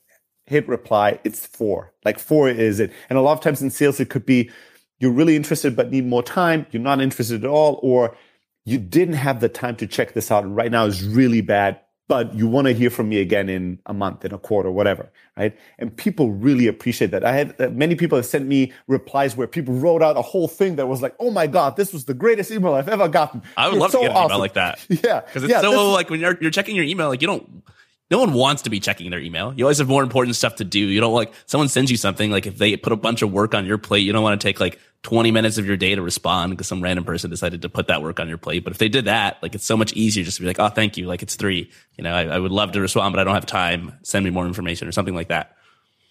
[0.47, 1.21] hit reply.
[1.25, 1.93] It's four.
[2.05, 2.93] Like four is it.
[3.11, 4.51] And a lot of times in sales, it could be,
[4.99, 8.17] you're really interested but need more time, you're not interested at all, or
[8.65, 11.81] you didn't have the time to check this out and right now is really bad,
[12.09, 15.11] but you want to hear from me again in a month, in a quarter, whatever,
[15.37, 15.57] right?
[15.79, 17.23] And people really appreciate that.
[17.23, 20.49] I had uh, many people have sent me replies where people wrote out a whole
[20.49, 23.43] thing that was like, "Oh my god, this was the greatest email I've ever gotten."
[23.57, 24.31] I would it's love so to get an awesome.
[24.33, 24.85] email like that.
[24.89, 27.63] Yeah, because it's yeah, so like when you're you're checking your email, like you don't
[28.11, 29.53] no one wants to be checking their email.
[29.55, 30.81] You always have more important stuff to do.
[30.81, 33.55] You don't like someone sends you something like if they put a bunch of work
[33.55, 36.03] on your plate, you don't want to take like 20 minutes of your day to
[36.03, 38.65] respond because some random person decided to put that work on your plate.
[38.65, 40.69] But if they did that, like it's so much easier just to be like, oh,
[40.69, 41.07] thank you.
[41.07, 41.71] Like it's three.
[41.97, 43.93] You know, I, I would love to respond, but I don't have time.
[44.03, 45.57] Send me more information or something like that.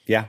[0.06, 0.26] Yeah.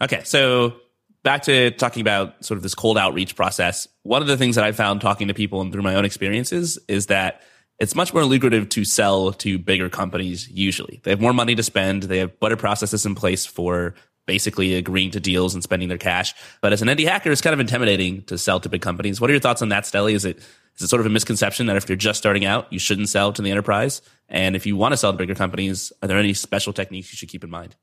[0.00, 0.22] Okay.
[0.24, 0.74] So
[1.22, 3.86] back to talking about sort of this cold outreach process.
[4.02, 6.78] One of the things that I found talking to people and through my own experiences
[6.88, 7.40] is that
[7.78, 11.00] it's much more lucrative to sell to bigger companies usually.
[11.02, 12.04] They have more money to spend.
[12.04, 13.94] They have better processes in place for
[14.26, 16.34] basically agreeing to deals and spending their cash.
[16.60, 19.20] But as an indie hacker, it's kind of intimidating to sell to big companies.
[19.20, 20.12] What are your thoughts on that, Steli?
[20.12, 20.38] Is it
[20.76, 23.32] is it sort of a misconception that if you're just starting out, you shouldn't sell
[23.32, 24.00] to the enterprise?
[24.28, 27.16] And if you want to sell to bigger companies, are there any special techniques you
[27.16, 27.76] should keep in mind?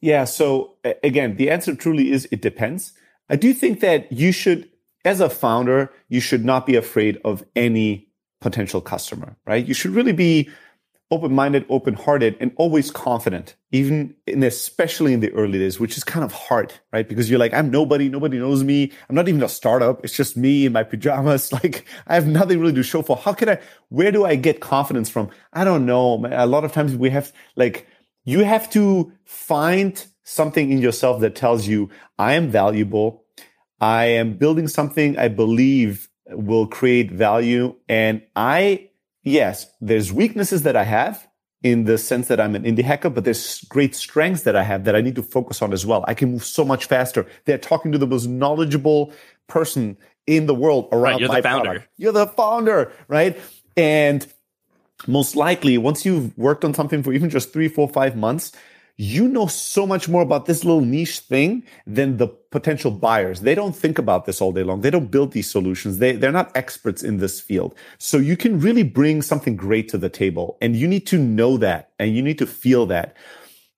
[0.00, 0.24] Yeah.
[0.24, 2.92] So again, the answer truly is it depends.
[3.28, 4.68] I do think that you should,
[5.04, 8.08] as a founder, you should not be afraid of any
[8.44, 9.66] potential customer, right?
[9.66, 10.50] You should really be
[11.10, 16.24] open-minded, open-hearted, and always confident, even in especially in the early days, which is kind
[16.24, 17.08] of hard, right?
[17.08, 18.92] Because you're like, I'm nobody, nobody knows me.
[19.08, 20.04] I'm not even a startup.
[20.04, 21.52] It's just me in my pajamas.
[21.52, 23.16] Like I have nothing really to show for.
[23.16, 25.30] How can I, where do I get confidence from?
[25.52, 26.26] I don't know.
[26.30, 27.86] A lot of times we have like,
[28.24, 33.24] you have to find something in yourself that tells you, I am valuable.
[33.80, 37.74] I am building something I believe will create value.
[37.88, 38.90] And I,
[39.22, 41.26] yes, there's weaknesses that I have
[41.62, 44.84] in the sense that I'm an indie hacker, but there's great strengths that I have
[44.84, 46.04] that I need to focus on as well.
[46.06, 47.26] I can move so much faster.
[47.46, 49.12] They're talking to the most knowledgeable
[49.46, 51.64] person in the world around right, you're my the founder.
[51.64, 51.88] Product.
[51.96, 53.38] You're the founder, right?
[53.76, 54.26] And
[55.06, 58.52] most likely, once you've worked on something for even just three, four, five months,
[58.96, 63.40] you know so much more about this little niche thing than the potential buyers.
[63.40, 64.82] They don't think about this all day long.
[64.82, 65.98] They don't build these solutions.
[65.98, 67.74] They, they're not experts in this field.
[67.98, 71.56] So you can really bring something great to the table and you need to know
[71.56, 73.16] that and you need to feel that.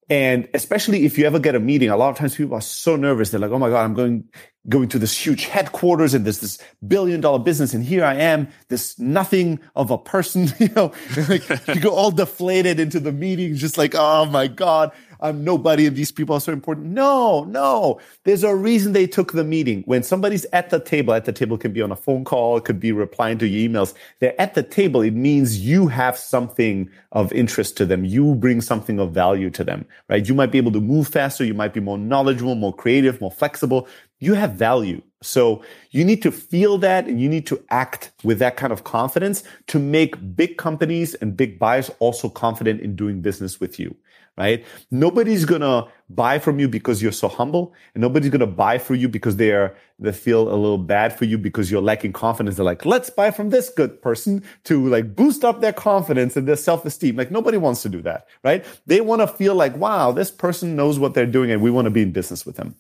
[0.08, 2.94] And especially if you ever get a meeting, a lot of times people are so
[2.94, 3.30] nervous.
[3.30, 4.24] They're like, Oh my God, I'm going,
[4.68, 7.74] going to this huge headquarters and there's this billion dollar business.
[7.74, 10.92] And here I am, this nothing of a person, you know,
[11.28, 15.86] like you go all deflated into the meeting, just like, Oh my God, I'm nobody
[15.86, 16.86] and these people are so important.
[16.86, 18.00] No, no.
[18.24, 19.82] There's a reason they took the meeting.
[19.86, 22.64] When somebody's at the table, at the table can be on a phone call, it
[22.64, 23.94] could be replying to your emails.
[24.20, 25.02] They're at the table.
[25.02, 28.04] It means you have something of interest to them.
[28.04, 30.26] You bring something of value to them, right?
[30.26, 31.44] You might be able to move faster.
[31.44, 33.88] You might be more knowledgeable, more creative, more flexible.
[34.18, 35.02] You have value.
[35.22, 38.84] So you need to feel that and you need to act with that kind of
[38.84, 43.96] confidence to make big companies and big buyers also confident in doing business with you,
[44.36, 44.64] right?
[44.90, 49.08] Nobody's to buy from you because you're so humble and nobody's to buy for you
[49.08, 52.56] because they are, they feel a little bad for you because you're lacking confidence.
[52.56, 56.46] They're like, let's buy from this good person to like boost up their confidence and
[56.46, 57.16] their self-esteem.
[57.16, 58.64] Like nobody wants to do that, right?
[58.86, 61.86] They want to feel like, wow, this person knows what they're doing and we want
[61.86, 62.76] to be in business with them.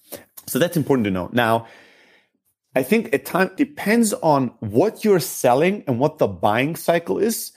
[0.46, 1.30] So that's important to know.
[1.32, 1.66] Now,
[2.76, 7.52] I think at time depends on what you're selling and what the buying cycle is.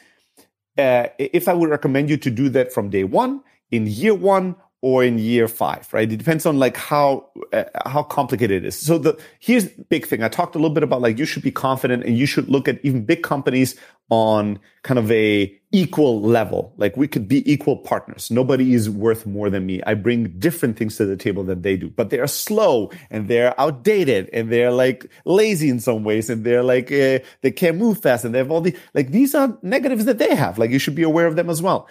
[0.78, 3.42] Uh, if I would recommend you to do that from day one,
[3.72, 6.12] in year one, or in year five, right?
[6.12, 8.76] It depends on like how uh, how complicated it is.
[8.76, 10.24] So the here's the big thing.
[10.24, 12.68] I talked a little bit about like you should be confident and you should look
[12.68, 13.76] at even big companies
[14.10, 16.74] on kind of a equal level.
[16.78, 18.32] Like we could be equal partners.
[18.32, 19.84] Nobody is worth more than me.
[19.86, 23.28] I bring different things to the table than they do, but they are slow and
[23.28, 27.78] they're outdated and they're like lazy in some ways and they're like uh, they can't
[27.78, 30.58] move fast and they have all the like these are negatives that they have.
[30.58, 31.88] Like you should be aware of them as well.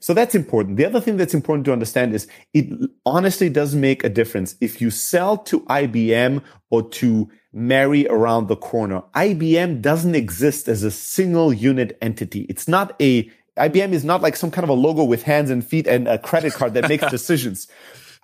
[0.00, 0.76] So that's important.
[0.76, 2.66] The other thing that's important to understand is it
[3.04, 8.56] honestly does make a difference if you sell to IBM or to Mary around the
[8.56, 9.02] corner.
[9.14, 12.42] IBM doesn't exist as a single unit entity.
[12.48, 15.66] It's not a, IBM is not like some kind of a logo with hands and
[15.66, 17.66] feet and a credit card that makes decisions.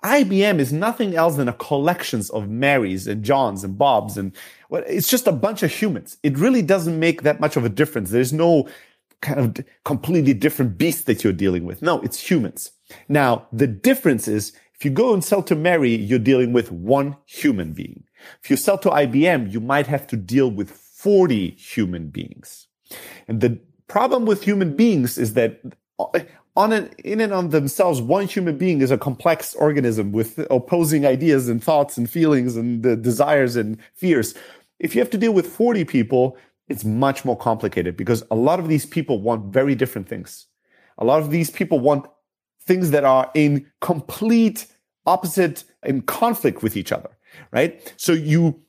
[0.03, 4.35] IBM is nothing else than a collections of Marys and Johns and Bobs and
[4.69, 6.17] well, it's just a bunch of humans.
[6.21, 8.11] It really doesn't make that much of a difference.
[8.11, 8.67] There's no
[9.21, 11.81] kind of completely different beast that you're dealing with.
[11.81, 12.71] No, it's humans.
[13.07, 17.15] Now, the difference is if you go and sell to Mary, you're dealing with one
[17.25, 18.03] human being.
[18.43, 22.67] If you sell to IBM, you might have to deal with 40 human beings.
[23.27, 25.61] And the problem with human beings is that
[26.55, 31.05] on an, in and on themselves, one human being is a complex organism with opposing
[31.05, 34.33] ideas and thoughts and feelings and uh, desires and fears.
[34.79, 36.37] If you have to deal with 40 people,
[36.67, 40.47] it's much more complicated because a lot of these people want very different things.
[40.97, 42.07] A lot of these people want
[42.65, 44.67] things that are in complete
[45.05, 47.09] opposite in conflict with each other,
[47.51, 47.93] right?
[47.97, 48.59] So you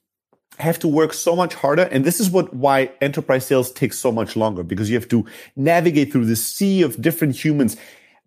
[0.58, 1.82] have to work so much harder.
[1.82, 5.24] And this is what, why enterprise sales takes so much longer because you have to
[5.54, 7.76] navigate through the sea of different humans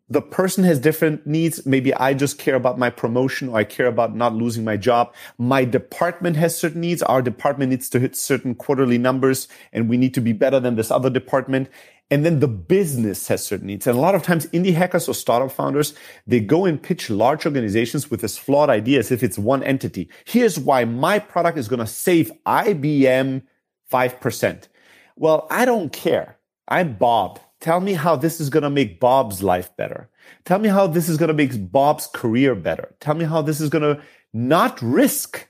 [0.10, 1.66] the person has different needs.
[1.66, 5.14] Maybe I just care about my promotion or I care about not losing my job.
[5.38, 7.04] My department has certain needs.
[7.04, 10.76] Our department needs to hit certain quarterly numbers and we need to be better than
[10.76, 11.70] this other department.
[12.12, 13.86] And then the business has certain needs.
[13.86, 15.94] And a lot of times indie hackers or startup founders,
[16.26, 20.10] they go and pitch large organizations with this flawed idea as if it's one entity.
[20.26, 23.44] Here's why my product is going to save IBM
[23.92, 24.68] 5%.
[25.16, 26.38] Well, I don't care.
[26.68, 27.40] I'm Bob.
[27.60, 30.10] Tell me how this is going to make Bob's life better.
[30.46, 32.96] Tell me how this is going to make Bob's career better.
[33.00, 34.02] Tell me how this is going to
[34.34, 35.48] not risk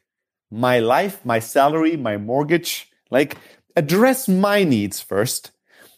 [0.49, 2.91] my life, my salary, my mortgage.
[3.11, 3.37] Like
[3.75, 5.51] address my needs first,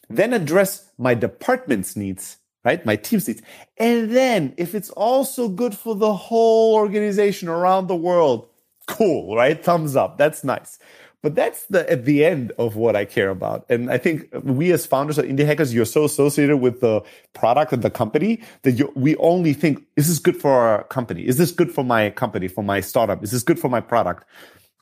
[0.10, 2.86] then address my department's needs, right?
[2.86, 3.42] My team's needs.
[3.78, 8.48] And then if it's also good for the whole organization around the world,
[8.88, 9.62] cool, right?
[9.62, 10.18] Thumbs up.
[10.18, 10.80] That's nice.
[11.24, 13.66] But that's the at the end of what I care about.
[13.70, 17.02] And I think we as founders of indie hackers, you're so associated with the
[17.34, 21.28] product and the company that you, we only think, is this good for our company?
[21.28, 23.24] Is this good for my company, for my startup?
[23.24, 24.26] Is this good for my product?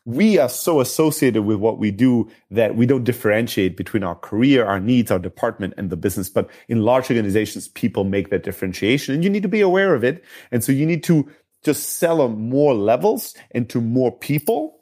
[0.05, 4.65] We are so associated with what we do that we don't differentiate between our career,
[4.65, 6.29] our needs, our department and the business.
[6.29, 10.05] But in large organizations, people make that differentiation and you need to be aware of
[10.05, 10.23] it.
[10.51, 11.29] And so you need to
[11.63, 14.78] just sell on more levels and to more people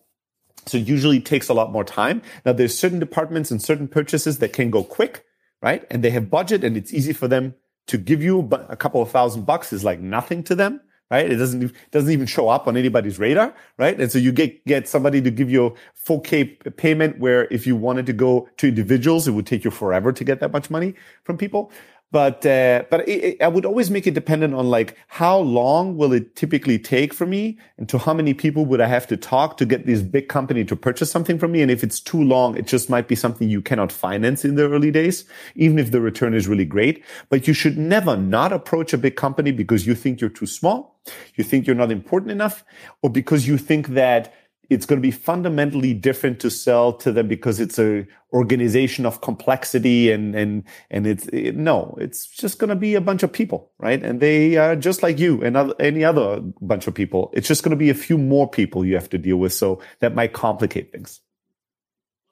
[0.67, 2.21] so it usually takes a lot more time.
[2.45, 5.25] Now there's certain departments and certain purchases that can go quick,
[5.61, 5.85] right?
[5.89, 7.55] And they have budget and it's easy for them
[7.87, 11.31] to give you a couple of thousand bucks is like nothing to them, right?
[11.31, 13.99] It doesn't, doesn't even show up on anybody's radar, right?
[13.99, 17.65] And so you get, get somebody to give you a full K payment where if
[17.65, 20.69] you wanted to go to individuals, it would take you forever to get that much
[20.69, 21.71] money from people.
[22.09, 25.97] But uh, but it, it, I would always make it dependent on like how long
[25.97, 29.17] will it typically take for me, and to how many people would I have to
[29.17, 31.61] talk to get this big company to purchase something from me.
[31.61, 34.69] And if it's too long, it just might be something you cannot finance in the
[34.69, 37.03] early days, even if the return is really great.
[37.29, 40.97] But you should never not approach a big company because you think you're too small,
[41.35, 42.63] you think you're not important enough,
[43.01, 44.33] or because you think that
[44.69, 49.21] it's going to be fundamentally different to sell to them because it's a organization of
[49.21, 53.31] complexity and and and it's it, no it's just going to be a bunch of
[53.31, 54.03] people right?
[54.03, 57.31] And they are just like you and other, any other bunch of people.
[57.33, 59.81] It's just going to be a few more people you have to deal with so
[59.99, 61.21] that might complicate things.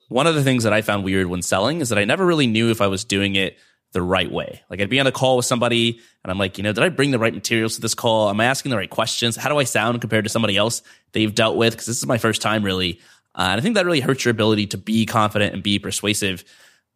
[0.10, 2.48] One of the things that i found weird when selling is that i never really
[2.48, 3.58] knew if i was doing it
[3.96, 4.62] the right way.
[4.70, 6.90] Like I'd be on a call with somebody and I'm like, you know, did I
[6.90, 8.30] bring the right materials to this call?
[8.30, 9.38] Am I asking the right questions?
[9.38, 10.84] How do I sound compared to somebody else
[11.14, 11.78] they've dealt with?
[11.78, 13.00] Cause this is my first time really.
[13.34, 16.44] Uh, and I think that really hurts your ability to be confident and be persuasive.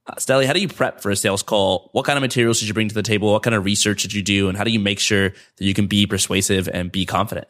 [0.05, 1.89] Uh, Steli, how do you prep for a sales call?
[1.93, 3.31] What kind of materials did you bring to the table?
[3.31, 4.49] What kind of research did you do?
[4.49, 7.47] And how do you make sure that you can be persuasive and be confident?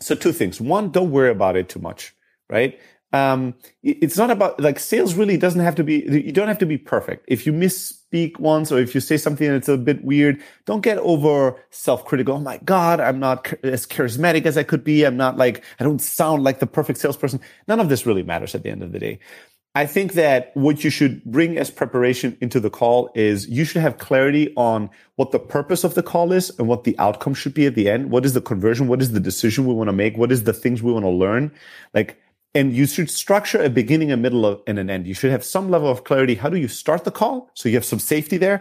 [0.00, 0.60] So two things.
[0.60, 2.14] One, don't worry about it too much,
[2.48, 2.78] right?
[3.12, 6.66] Um, it's not about like sales really doesn't have to be you don't have to
[6.66, 10.40] be perfect if you misspeak once or if you say something that's a bit weird
[10.64, 15.04] don't get over self-critical oh my god i'm not as charismatic as i could be
[15.04, 18.54] i'm not like i don't sound like the perfect salesperson none of this really matters
[18.54, 19.18] at the end of the day
[19.76, 23.82] I think that what you should bring as preparation into the call is you should
[23.82, 27.54] have clarity on what the purpose of the call is and what the outcome should
[27.54, 28.10] be at the end.
[28.10, 28.88] What is the conversion?
[28.88, 30.16] What is the decision we want to make?
[30.16, 31.52] What is the things we want to learn?
[31.94, 32.20] Like
[32.54, 35.06] and you should structure a beginning, a middle, and an end.
[35.06, 36.34] You should have some level of clarity.
[36.34, 37.50] How do you start the call?
[37.54, 38.60] So you have some safety there.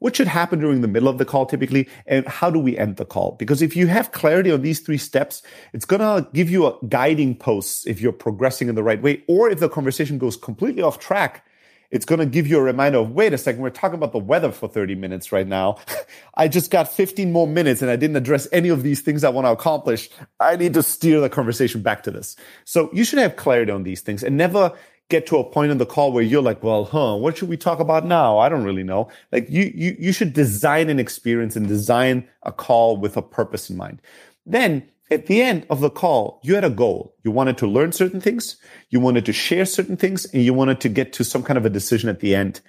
[0.00, 1.88] What should happen during the middle of the call typically?
[2.06, 3.32] And how do we end the call?
[3.32, 5.42] Because if you have clarity on these three steps,
[5.74, 9.22] it's going to give you a guiding posts if you're progressing in the right way.
[9.28, 11.44] Or if the conversation goes completely off track,
[11.90, 14.18] it's going to give you a reminder of wait a second, we're talking about the
[14.18, 15.78] weather for 30 minutes right now.
[16.34, 19.30] I just got 15 more minutes and I didn't address any of these things I
[19.30, 20.08] want to accomplish.
[20.38, 22.36] I need to steer the conversation back to this.
[22.64, 24.72] So you should have clarity on these things and never
[25.08, 27.56] get to a point in the call where you're like, well, huh, what should we
[27.56, 28.38] talk about now?
[28.38, 29.08] I don't really know.
[29.32, 33.68] Like you, you, you should design an experience and design a call with a purpose
[33.68, 34.00] in mind.
[34.46, 37.16] Then at the end of the call, you had a goal.
[37.24, 38.56] You wanted to learn certain things,
[38.90, 41.66] you wanted to share certain things, and you wanted to get to some kind of
[41.66, 42.60] a decision at the end.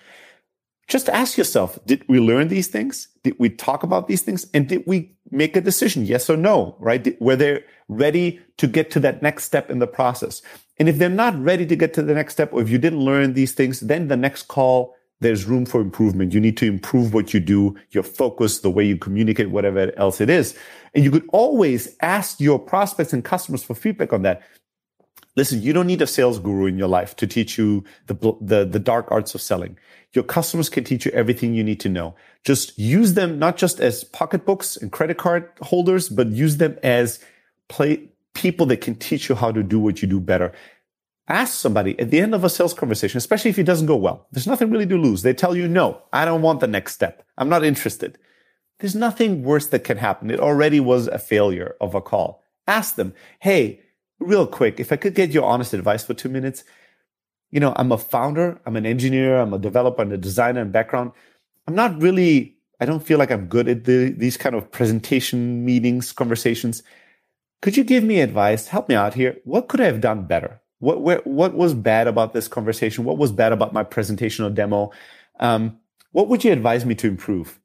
[0.87, 3.07] Just ask yourself, did we learn these things?
[3.23, 4.45] Did we talk about these things?
[4.53, 6.05] And did we make a decision?
[6.05, 7.19] Yes or no, right?
[7.21, 10.41] Were they ready to get to that next step in the process?
[10.79, 12.99] And if they're not ready to get to the next step, or if you didn't
[12.99, 16.33] learn these things, then the next call there's room for improvement.
[16.33, 20.19] You need to improve what you do, your focus, the way you communicate, whatever else
[20.19, 20.57] it is.
[20.93, 24.41] And you could always ask your prospects and customers for feedback on that.
[25.37, 28.65] Listen, you don't need a sales guru in your life to teach you the, the,
[28.65, 29.77] the dark arts of selling.
[30.13, 32.15] Your customers can teach you everything you need to know.
[32.43, 37.19] Just use them not just as pocketbooks and credit card holders, but use them as
[37.69, 40.51] play people that can teach you how to do what you do better
[41.27, 44.27] ask somebody at the end of a sales conversation, especially if it doesn't go well,
[44.31, 45.21] there's nothing really to lose.
[45.21, 47.23] They tell you, no, I don't want the next step.
[47.37, 48.17] I'm not interested.
[48.79, 50.31] There's nothing worse that can happen.
[50.31, 52.43] It already was a failure of a call.
[52.67, 53.81] Ask them, hey,
[54.19, 56.63] real quick, if I could get your honest advice for two minutes.
[57.49, 60.71] You know, I'm a founder, I'm an engineer, I'm a developer and a designer and
[60.71, 61.11] background.
[61.67, 65.65] I'm not really, I don't feel like I'm good at the, these kind of presentation
[65.65, 66.81] meetings, conversations.
[67.61, 68.67] Could you give me advice?
[68.67, 69.37] Help me out here.
[69.43, 70.60] What could I have done better?
[70.81, 73.05] What where, what was bad about this conversation?
[73.05, 74.91] What was bad about my presentation or demo?
[75.39, 75.79] Um,
[76.11, 77.59] what would you advise me to improve?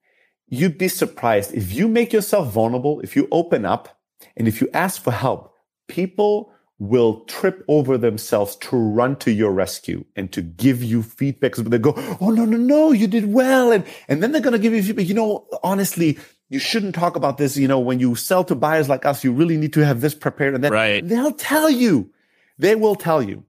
[0.49, 3.99] You'd be surprised if you make yourself vulnerable, if you open up,
[4.37, 5.55] and if you ask for help.
[5.89, 11.57] People will trip over themselves to run to your rescue and to give you feedback.
[11.57, 14.59] But they go, "Oh no, no, no, you did well," and and then they're gonna
[14.59, 15.09] give you feedback.
[15.09, 16.19] You know, honestly,
[16.51, 17.57] you shouldn't talk about this.
[17.57, 20.15] You know, when you sell to buyers like us, you really need to have this
[20.15, 21.07] prepared, and then right.
[21.07, 22.11] they'll tell you.
[22.59, 23.45] They will tell you.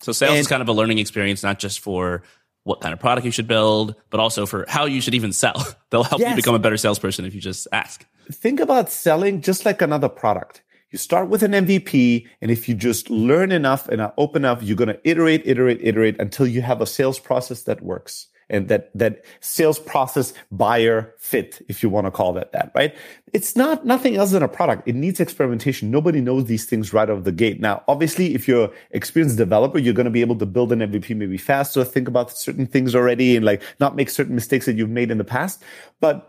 [0.00, 2.22] So sales and, is kind of a learning experience, not just for
[2.64, 5.66] what kind of product you should build, but also for how you should even sell.
[5.90, 6.30] They'll help yes.
[6.30, 8.06] you become a better salesperson if you just ask.
[8.30, 10.62] Think about selling just like another product.
[10.90, 14.62] You start with an MVP, and if you just learn enough and are open enough,
[14.62, 18.68] you're going to iterate, iterate, iterate until you have a sales process that works and
[18.68, 22.94] that that sales process buyer fit if you want to call that that right?
[23.32, 24.88] It's not nothing else than a product.
[24.88, 25.90] It needs experimentation.
[25.90, 27.60] Nobody knows these things right out of the gate.
[27.60, 31.16] Now obviously if you're experienced developer you're going to be able to build an mvp
[31.16, 34.90] maybe faster think about certain things already and like not make certain mistakes that you've
[34.90, 35.62] made in the past.
[36.00, 36.26] But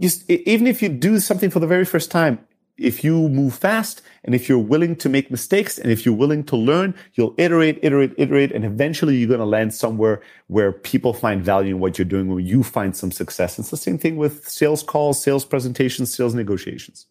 [0.00, 2.38] just even if you do something for the very first time
[2.76, 6.42] if you move fast and if you're willing to make mistakes and if you're willing
[6.44, 11.14] to learn, you'll iterate, iterate, iterate, and eventually you're going to land somewhere where people
[11.14, 13.58] find value in what you're doing, where you find some success.
[13.58, 17.06] It's the same thing with sales calls, sales presentations, sales negotiations.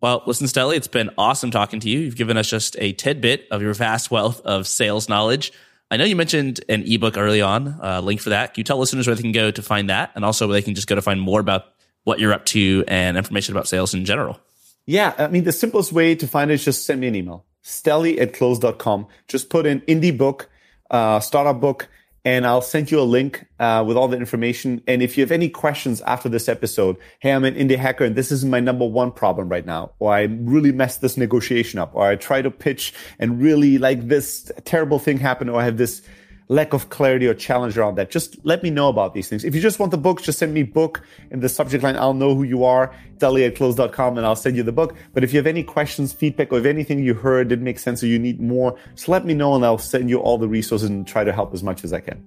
[0.00, 2.00] Well, listen, Steli, it's been awesome talking to you.
[2.00, 5.52] You've given us just a tidbit of your vast wealth of sales knowledge.
[5.90, 8.54] I know you mentioned an ebook early on, uh, link for that.
[8.54, 10.10] Can you tell listeners where they can go to find that?
[10.14, 11.64] And also where they can just go to find more about
[12.02, 14.40] what you're up to and information about sales in general?
[14.86, 17.44] Yeah, I mean, the simplest way to find it is just send me an email.
[17.62, 19.08] steli at close.com.
[19.26, 20.48] Just put in indie book,
[20.90, 21.88] uh, startup book,
[22.24, 24.82] and I'll send you a link uh, with all the information.
[24.86, 28.16] And if you have any questions after this episode, hey, I'm an indie hacker and
[28.16, 31.92] this is my number one problem right now, or I really messed this negotiation up,
[31.94, 35.76] or I try to pitch and really like this terrible thing happened, or I have
[35.76, 36.02] this
[36.48, 39.44] lack of clarity or challenge around that, just let me know about these things.
[39.44, 41.96] If you just want the book, just send me book in the subject line.
[41.96, 44.94] I'll know who you are, steli at close.com, and I'll send you the book.
[45.12, 48.02] But if you have any questions, feedback, or if anything you heard didn't make sense
[48.02, 50.88] or you need more, just let me know and I'll send you all the resources
[50.88, 52.24] and try to help as much as I can.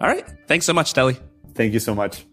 [0.00, 0.26] All right.
[0.46, 1.18] Thanks so much, Steli.
[1.54, 2.26] Thank you so much.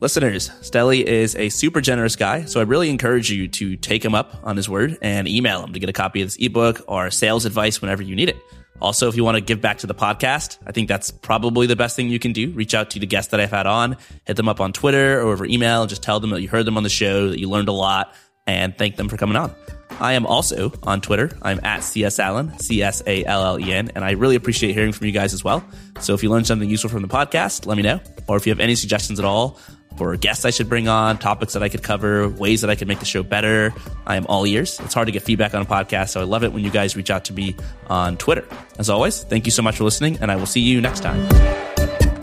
[0.00, 4.14] Listeners, Steli is a super generous guy, so I really encourage you to take him
[4.14, 7.10] up on his word and email him to get a copy of this ebook or
[7.10, 8.36] sales advice whenever you need it.
[8.84, 11.74] Also, if you want to give back to the podcast, I think that's probably the
[11.74, 12.50] best thing you can do.
[12.50, 15.32] Reach out to the guests that I've had on, hit them up on Twitter or
[15.32, 17.48] over email and just tell them that you heard them on the show, that you
[17.48, 18.14] learned a lot
[18.46, 19.54] and thank them for coming on.
[20.00, 21.34] I am also on Twitter.
[21.40, 24.74] I'm at CS Allen, C S A L L E N, and I really appreciate
[24.74, 25.64] hearing from you guys as well.
[26.00, 28.00] So if you learned something useful from the podcast, let me know.
[28.28, 29.58] Or if you have any suggestions at all
[29.96, 32.88] for guests I should bring on, topics that I could cover, ways that I could
[32.88, 33.72] make the show better,
[34.06, 34.80] I am all ears.
[34.80, 36.96] It's hard to get feedback on a podcast, so I love it when you guys
[36.96, 37.56] reach out to me
[37.88, 38.46] on Twitter.
[38.78, 42.13] As always, thank you so much for listening, and I will see you next time.